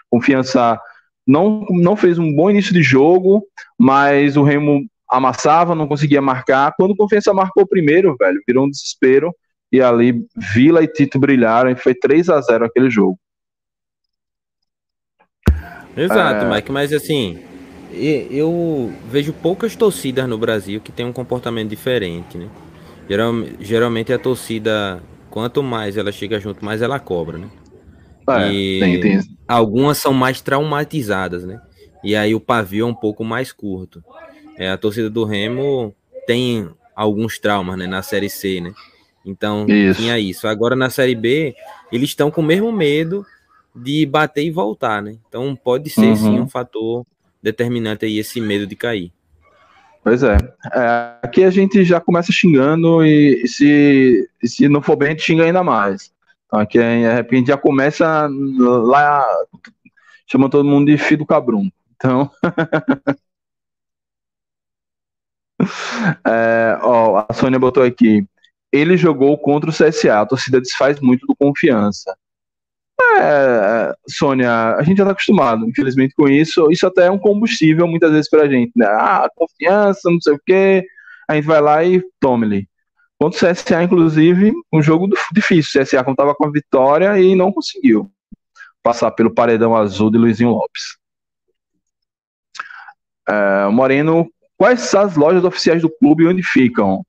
Confiança 0.09 0.79
não, 1.27 1.63
não 1.69 1.95
fez 1.95 2.17
um 2.17 2.33
bom 2.33 2.49
início 2.49 2.73
de 2.73 2.81
jogo, 2.81 3.43
mas 3.77 4.35
o 4.35 4.43
Remo 4.43 4.83
amassava, 5.07 5.75
não 5.75 5.87
conseguia 5.87 6.21
marcar. 6.21 6.73
Quando 6.75 6.95
Confiança 6.95 7.33
marcou 7.33 7.67
primeiro, 7.67 8.15
velho, 8.17 8.41
virou 8.47 8.65
um 8.65 8.69
desespero. 8.69 9.31
E 9.71 9.79
ali 9.79 10.25
Vila 10.35 10.83
e 10.83 10.87
Tito 10.87 11.19
brilharam 11.19 11.69
e 11.69 11.75
foi 11.75 11.93
3 11.93 12.29
a 12.29 12.41
0 12.41 12.65
aquele 12.65 12.89
jogo. 12.89 13.19
Exato, 15.95 16.45
é... 16.45 16.55
Mike, 16.55 16.71
mas 16.71 16.93
assim, 16.93 17.39
eu 17.91 18.93
vejo 19.11 19.33
poucas 19.33 19.75
torcidas 19.75 20.27
no 20.27 20.37
Brasil 20.37 20.79
que 20.79 20.91
tem 20.91 21.05
um 21.05 21.13
comportamento 21.13 21.69
diferente, 21.69 22.37
né? 22.37 22.47
geralmente 23.59 24.13
a 24.13 24.19
torcida, 24.19 25.01
quanto 25.31 25.63
mais 25.63 25.97
ela 25.97 26.11
chega 26.11 26.39
junto, 26.39 26.63
mais 26.63 26.81
ela 26.81 26.99
cobra, 26.99 27.39
né? 27.39 27.49
É, 28.29 28.51
e 28.51 28.79
tem, 28.79 28.99
tem. 29.01 29.19
algumas 29.47 29.97
são 29.97 30.13
mais 30.13 30.39
traumatizadas, 30.39 31.43
né? 31.43 31.59
E 32.03 32.15
aí 32.15 32.35
o 32.35 32.39
pavio 32.39 32.85
é 32.85 32.87
um 32.87 32.93
pouco 32.93 33.23
mais 33.23 33.51
curto. 33.51 34.03
É, 34.55 34.69
a 34.69 34.77
torcida 34.77 35.09
do 35.09 35.23
Remo 35.23 35.95
tem 36.27 36.69
alguns 36.95 37.39
traumas, 37.39 37.77
né? 37.77 37.87
Na 37.87 38.03
Série 38.03 38.29
C, 38.29 38.61
né? 38.61 38.71
Então, 39.25 39.65
isso. 39.67 39.99
tinha 39.99 40.19
isso. 40.19 40.47
Agora 40.47 40.75
na 40.75 40.91
Série 40.91 41.15
B, 41.15 41.55
eles 41.91 42.09
estão 42.09 42.29
com 42.29 42.41
o 42.41 42.43
mesmo 42.43 42.71
medo 42.71 43.25
de 43.75 44.05
bater 44.05 44.43
e 44.43 44.51
voltar, 44.51 45.01
né? 45.01 45.17
Então 45.27 45.55
pode 45.55 45.89
ser 45.89 46.07
uhum. 46.07 46.15
sim 46.15 46.39
um 46.39 46.47
fator 46.47 47.05
determinante 47.41 48.05
aí 48.05 48.19
esse 48.19 48.41
medo 48.41 48.67
de 48.67 48.75
cair. 48.75 49.11
Pois 50.03 50.23
é. 50.23 50.37
é. 50.73 51.19
Aqui 51.21 51.43
a 51.43 51.49
gente 51.49 51.83
já 51.83 51.99
começa 51.99 52.31
xingando 52.31 53.05
e 53.05 53.47
se, 53.47 54.29
se 54.43 54.67
não 54.69 54.81
for 54.81 54.95
bem, 54.95 55.09
a 55.09 55.11
gente 55.11 55.23
xinga 55.23 55.43
ainda 55.43 55.63
mais. 55.63 56.11
Então 56.45 56.59
aqui 56.59 56.79
de 56.79 57.13
repente 57.13 57.47
já 57.47 57.57
começa 57.57 58.27
lá 58.57 59.25
chamando 60.25 60.51
todo 60.51 60.67
mundo 60.67 60.87
de 60.87 60.97
filho 60.97 61.19
do 61.19 61.25
cabrum. 61.25 61.69
Então. 61.95 62.31
é, 66.25 66.79
ó, 66.81 67.25
a 67.27 67.33
Sônia 67.33 67.59
botou 67.59 67.83
aqui. 67.83 68.25
Ele 68.71 68.95
jogou 68.95 69.37
contra 69.37 69.69
o 69.69 69.73
CSA. 69.73 70.21
A 70.21 70.25
torcida 70.25 70.61
desfaz 70.61 70.99
muito 71.01 71.25
do 71.27 71.35
confiança. 71.35 72.15
É, 73.21 73.93
Sônia, 74.07 74.75
a 74.75 74.81
gente 74.81 74.97
já 74.97 75.03
está 75.03 75.11
acostumado, 75.11 75.67
infelizmente, 75.67 76.13
com 76.15 76.27
isso. 76.29 76.71
Isso 76.71 76.87
até 76.87 77.07
é 77.07 77.11
um 77.11 77.19
combustível 77.19 77.85
muitas 77.85 78.11
vezes 78.11 78.29
para 78.29 78.43
a 78.43 78.49
gente. 78.49 78.71
Né? 78.75 78.85
Ah, 78.87 79.29
confiança, 79.35 80.09
não 80.09 80.21
sei 80.21 80.33
o 80.33 80.41
quê. 80.45 80.85
A 81.27 81.35
gente 81.35 81.45
vai 81.45 81.59
lá 81.59 81.83
e 81.83 82.01
tome-lhe. 82.19 82.67
Contra 83.19 83.51
o 83.51 83.53
CSA, 83.53 83.83
inclusive, 83.83 84.53
um 84.71 84.81
jogo 84.81 85.09
difícil. 85.33 85.81
O 85.81 85.83
CSA 85.83 86.03
contava 86.03 86.33
com 86.33 86.45
a 86.45 86.51
vitória 86.51 87.19
e 87.19 87.35
não 87.35 87.51
conseguiu 87.51 88.09
passar 88.81 89.11
pelo 89.11 89.33
paredão 89.33 89.75
azul 89.75 90.09
de 90.09 90.17
Luizinho 90.17 90.51
Lopes. 90.51 90.97
É, 93.27 93.67
Moreno, 93.67 94.31
quais 94.57 94.79
são 94.81 95.01
as 95.01 95.17
lojas 95.17 95.43
oficiais 95.43 95.81
do 95.81 95.89
clube 95.89 96.23
e 96.23 96.27
onde 96.27 96.41
ficam? 96.41 97.05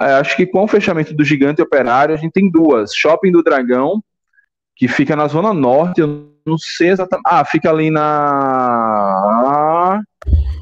É, 0.00 0.14
acho 0.14 0.36
que 0.36 0.44
com 0.44 0.64
o 0.64 0.68
fechamento 0.68 1.14
do 1.14 1.24
Gigante 1.24 1.62
Operário, 1.62 2.14
a 2.14 2.18
gente 2.18 2.32
tem 2.32 2.50
duas. 2.50 2.92
Shopping 2.92 3.30
do 3.30 3.44
Dragão 3.44 4.02
que 4.76 4.86
fica 4.86 5.16
na 5.16 5.26
Zona 5.26 5.54
Norte, 5.54 6.02
eu 6.02 6.30
não 6.46 6.58
sei 6.58 6.90
exatamente. 6.90 7.24
Ah, 7.26 7.44
fica 7.44 7.70
ali 7.70 7.90
na. 7.90 9.22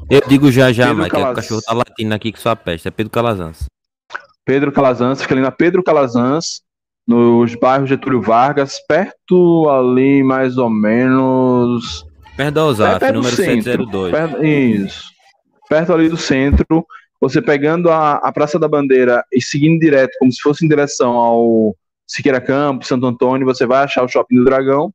Eu 0.09 0.21
digo 0.27 0.49
já 0.51 0.71
já, 0.71 0.87
Pedro 0.87 1.03
Mike, 1.03 1.11
Calaz... 1.11 1.27
é 1.27 1.31
o 1.31 1.35
cachorro 1.35 1.61
tá 1.61 1.73
latindo 1.73 2.15
aqui 2.15 2.31
que 2.31 2.39
sua 2.39 2.55
peste, 2.55 2.87
é 2.87 2.91
Pedro 2.91 3.11
Calazans. 3.11 3.65
Pedro 4.45 4.71
Calazans, 4.71 5.21
fica 5.21 5.33
ali 5.33 5.41
na 5.41 5.51
Pedro 5.51 5.83
Calazans, 5.83 6.61
nos 7.05 7.55
bairros 7.55 7.89
Getúlio 7.89 8.21
Vargas, 8.21 8.79
perto 8.87 9.69
ali 9.69 10.23
mais 10.23 10.57
ou 10.57 10.69
menos. 10.69 12.05
Perto 12.37 12.53
da 12.53 12.65
OSAF, 12.65 13.03
é, 13.03 13.11
número 13.11 13.35
centro, 13.35 13.63
102. 13.63 14.11
Perto, 14.11 14.45
isso. 14.45 15.09
Perto 15.67 15.93
ali 15.93 16.07
do 16.09 16.17
centro, 16.17 16.85
você 17.19 17.41
pegando 17.41 17.89
a, 17.89 18.13
a 18.15 18.31
Praça 18.31 18.59
da 18.59 18.67
Bandeira 18.67 19.25
e 19.33 19.41
seguindo 19.41 19.79
direto, 19.79 20.15
como 20.19 20.31
se 20.31 20.39
fosse 20.41 20.63
em 20.63 20.69
direção 20.69 21.13
ao 21.13 21.75
Siqueira 22.07 22.39
Campos, 22.39 22.87
Santo 22.87 23.05
Antônio, 23.05 23.45
você 23.45 23.65
vai 23.65 23.83
achar 23.83 24.03
o 24.03 24.07
Shopping 24.07 24.37
do 24.37 24.45
Dragão. 24.45 24.93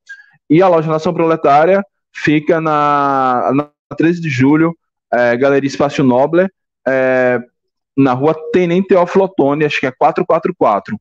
E 0.48 0.62
a 0.62 0.68
loja 0.68 0.90
Nação 0.90 1.14
Proletária 1.14 1.84
fica 2.12 2.60
na, 2.60 3.50
na 3.54 3.70
13 3.96 4.20
de 4.20 4.28
julho, 4.28 4.76
é, 5.12 5.36
Galeria 5.36 5.68
Espaço 5.68 6.02
Noble, 6.02 6.48
é, 6.86 7.38
na 7.96 8.12
rua 8.12 8.34
Tenente 8.52 8.88
Teófilo 8.88 9.24
Otoni, 9.24 9.64
acho 9.64 9.80
que 9.80 9.86
é 9.86 9.92
444. 9.92 10.98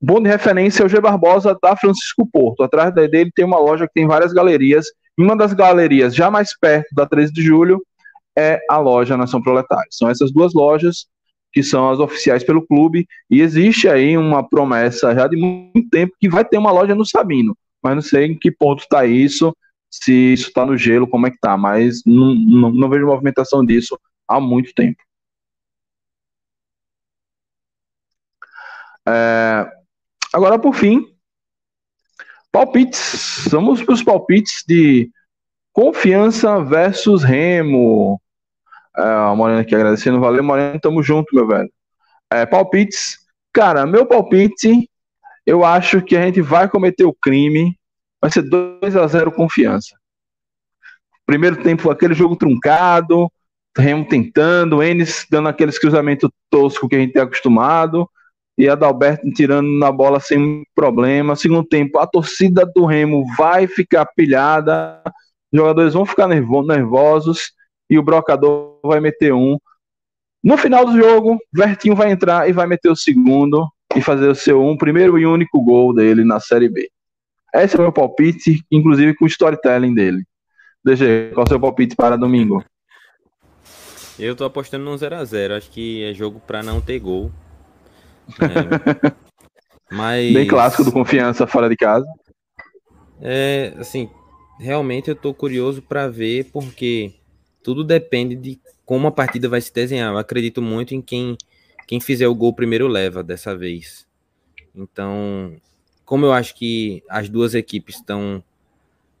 Bom 0.00 0.20
de 0.20 0.28
referência 0.28 0.82
é 0.82 0.86
o 0.86 0.88
G 0.88 1.00
Barbosa 1.00 1.56
da 1.62 1.76
Francisco 1.76 2.28
Porto. 2.30 2.62
Atrás 2.62 2.92
dele 2.92 3.30
tem 3.34 3.44
uma 3.44 3.58
loja 3.58 3.86
que 3.86 3.94
tem 3.94 4.06
várias 4.06 4.32
galerias. 4.32 4.86
Uma 5.16 5.36
das 5.36 5.54
galerias, 5.54 6.14
já 6.14 6.30
mais 6.30 6.58
perto 6.58 6.94
da 6.94 7.06
13 7.06 7.32
de 7.32 7.42
julho, 7.42 7.80
é 8.36 8.60
a 8.68 8.78
loja 8.78 9.16
Nação 9.16 9.40
Proletária. 9.40 9.88
São 9.90 10.10
essas 10.10 10.32
duas 10.32 10.52
lojas 10.52 11.06
que 11.54 11.62
são 11.62 11.88
as 11.88 12.00
oficiais 12.00 12.42
pelo 12.42 12.66
clube, 12.66 13.06
e 13.30 13.40
existe 13.40 13.88
aí 13.88 14.18
uma 14.18 14.46
promessa 14.46 15.14
já 15.14 15.28
de 15.28 15.36
muito 15.36 15.88
tempo 15.88 16.16
que 16.20 16.28
vai 16.28 16.44
ter 16.44 16.58
uma 16.58 16.72
loja 16.72 16.96
no 16.96 17.06
Sabino, 17.06 17.56
mas 17.80 17.94
não 17.94 18.02
sei 18.02 18.26
em 18.26 18.36
que 18.36 18.50
ponto 18.50 18.80
está 18.80 19.06
isso, 19.06 19.56
se 19.88 20.32
isso 20.32 20.48
está 20.48 20.66
no 20.66 20.76
gelo, 20.76 21.06
como 21.06 21.28
é 21.28 21.30
que 21.30 21.36
está, 21.36 21.56
mas 21.56 22.02
não, 22.04 22.34
não, 22.34 22.72
não 22.72 22.90
vejo 22.90 23.06
movimentação 23.06 23.64
disso 23.64 23.96
há 24.26 24.40
muito 24.40 24.74
tempo. 24.74 25.00
É, 29.06 29.70
agora, 30.32 30.58
por 30.58 30.74
fim, 30.74 31.06
palpites. 32.50 33.46
Vamos 33.48 33.80
para 33.82 33.94
os 33.94 34.02
palpites 34.02 34.64
de 34.66 35.08
confiança 35.72 36.60
versus 36.64 37.22
Remo. 37.22 38.20
É, 38.96 39.02
a 39.02 39.34
Morena 39.34 39.60
aqui 39.60 39.74
agradecendo. 39.74 40.20
Valeu, 40.20 40.42
Morena. 40.42 40.78
Tamo 40.78 41.02
junto, 41.02 41.34
meu 41.34 41.46
velho. 41.46 41.70
É, 42.32 42.46
palpites. 42.46 43.18
Cara, 43.52 43.86
meu 43.86 44.06
palpite, 44.06 44.88
eu 45.46 45.64
acho 45.64 46.02
que 46.02 46.16
a 46.16 46.22
gente 46.22 46.40
vai 46.40 46.68
cometer 46.68 47.04
o 47.04 47.14
crime. 47.14 47.76
Vai 48.20 48.30
ser 48.30 48.42
2 48.42 48.96
a 48.96 49.06
0 49.06 49.32
confiança. 49.32 49.96
Primeiro 51.26 51.62
tempo, 51.62 51.90
aquele 51.90 52.14
jogo 52.14 52.36
truncado. 52.36 53.30
Remo 53.76 54.06
tentando, 54.06 54.80
Enes 54.80 55.26
dando 55.28 55.48
aqueles 55.48 55.78
cruzamentos 55.78 56.30
tosco 56.48 56.88
que 56.88 56.94
a 56.94 56.98
gente 57.00 57.12
tem 57.12 57.22
acostumado. 57.22 58.08
E 58.56 58.68
Adalberto 58.68 59.28
tirando 59.32 59.68
na 59.68 59.90
bola 59.90 60.20
sem 60.20 60.62
problema. 60.76 61.34
Segundo 61.34 61.64
tempo, 61.64 61.98
a 61.98 62.06
torcida 62.06 62.64
do 62.64 62.84
Remo 62.84 63.24
vai 63.36 63.66
ficar 63.66 64.06
pilhada. 64.06 65.02
Os 65.52 65.58
jogadores 65.58 65.94
vão 65.94 66.06
ficar 66.06 66.28
nervosos 66.28 67.52
e 67.88 67.98
o 67.98 68.02
brocador 68.02 68.78
vai 68.82 69.00
meter 69.00 69.32
um. 69.32 69.58
No 70.42 70.56
final 70.56 70.84
do 70.84 70.96
jogo, 70.96 71.38
Vertinho 71.52 71.96
vai 71.96 72.10
entrar 72.10 72.48
e 72.48 72.52
vai 72.52 72.66
meter 72.66 72.90
o 72.90 72.96
segundo 72.96 73.66
e 73.96 74.00
fazer 74.00 74.28
o 74.28 74.34
seu 74.34 74.62
um 74.62 74.76
primeiro 74.76 75.18
e 75.18 75.26
único 75.26 75.62
gol 75.62 75.94
dele 75.94 76.24
na 76.24 76.40
Série 76.40 76.68
B. 76.68 76.90
Esse 77.54 77.76
é 77.76 77.78
o 77.78 77.82
meu 77.82 77.92
palpite, 77.92 78.64
inclusive 78.70 79.14
com 79.14 79.24
o 79.24 79.28
storytelling 79.28 79.94
dele. 79.94 80.24
DG, 80.84 81.30
qual 81.32 81.44
é 81.44 81.46
o 81.46 81.48
seu 81.48 81.60
palpite 81.60 81.96
para 81.96 82.16
domingo? 82.16 82.62
Eu 84.18 84.36
tô 84.36 84.44
apostando 84.44 84.84
no 84.84 84.94
0x0. 84.96 85.56
Acho 85.56 85.70
que 85.70 86.04
é 86.04 86.12
jogo 86.12 86.40
para 86.40 86.62
não 86.62 86.80
ter 86.80 86.98
gol. 86.98 87.30
É, 89.90 89.94
mas... 89.94 90.32
Bem 90.32 90.46
clássico 90.46 90.82
do 90.82 90.90
confiança 90.90 91.46
fora 91.46 91.68
de 91.68 91.76
casa. 91.76 92.06
É, 93.20 93.74
assim, 93.78 94.08
realmente 94.58 95.10
eu 95.10 95.14
tô 95.14 95.34
curioso 95.34 95.82
para 95.82 96.08
ver, 96.08 96.50
porque 96.52 97.12
tudo 97.64 97.82
depende 97.82 98.36
de 98.36 98.60
como 98.84 99.06
a 99.06 99.10
partida 99.10 99.48
vai 99.48 99.60
se 99.60 99.72
desenhar. 99.72 100.12
Eu 100.12 100.18
acredito 100.18 100.60
muito 100.60 100.94
em 100.94 101.00
quem, 101.00 101.36
quem 101.88 101.98
fizer 101.98 102.28
o 102.28 102.34
gol 102.34 102.52
primeiro 102.52 102.86
leva 102.86 103.22
dessa 103.22 103.56
vez. 103.56 104.06
Então, 104.74 105.56
como 106.04 106.26
eu 106.26 106.32
acho 106.32 106.54
que 106.54 107.02
as 107.08 107.28
duas 107.30 107.54
equipes 107.54 107.96
estão 107.96 108.44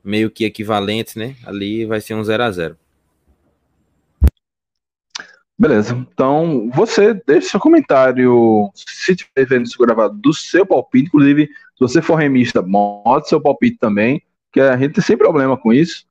meio 0.04 0.30
que 0.30 0.44
equivalentes, 0.44 1.16
né? 1.16 1.34
Ali 1.46 1.86
vai 1.86 2.02
ser 2.02 2.14
um 2.14 2.22
0 2.22 2.42
a 2.42 2.50
0 2.50 2.76
Beleza. 5.56 5.94
Então, 5.94 6.68
você 6.74 7.14
deixe 7.26 7.48
seu 7.48 7.60
comentário, 7.60 8.70
se 8.74 9.12
estiver 9.12 9.46
vendo 9.46 9.64
isso 9.64 9.78
gravado, 9.78 10.18
do 10.18 10.34
seu 10.34 10.66
palpite. 10.66 11.06
Inclusive, 11.06 11.46
se 11.46 11.80
você 11.80 12.02
for 12.02 12.16
remista, 12.16 12.60
mostre 12.60 13.30
seu 13.30 13.40
palpite 13.40 13.78
também, 13.78 14.20
que 14.52 14.60
a 14.60 14.76
gente 14.76 14.94
tem 14.94 15.02
sem 15.04 15.16
problema 15.16 15.56
com 15.56 15.72
isso. 15.72 16.04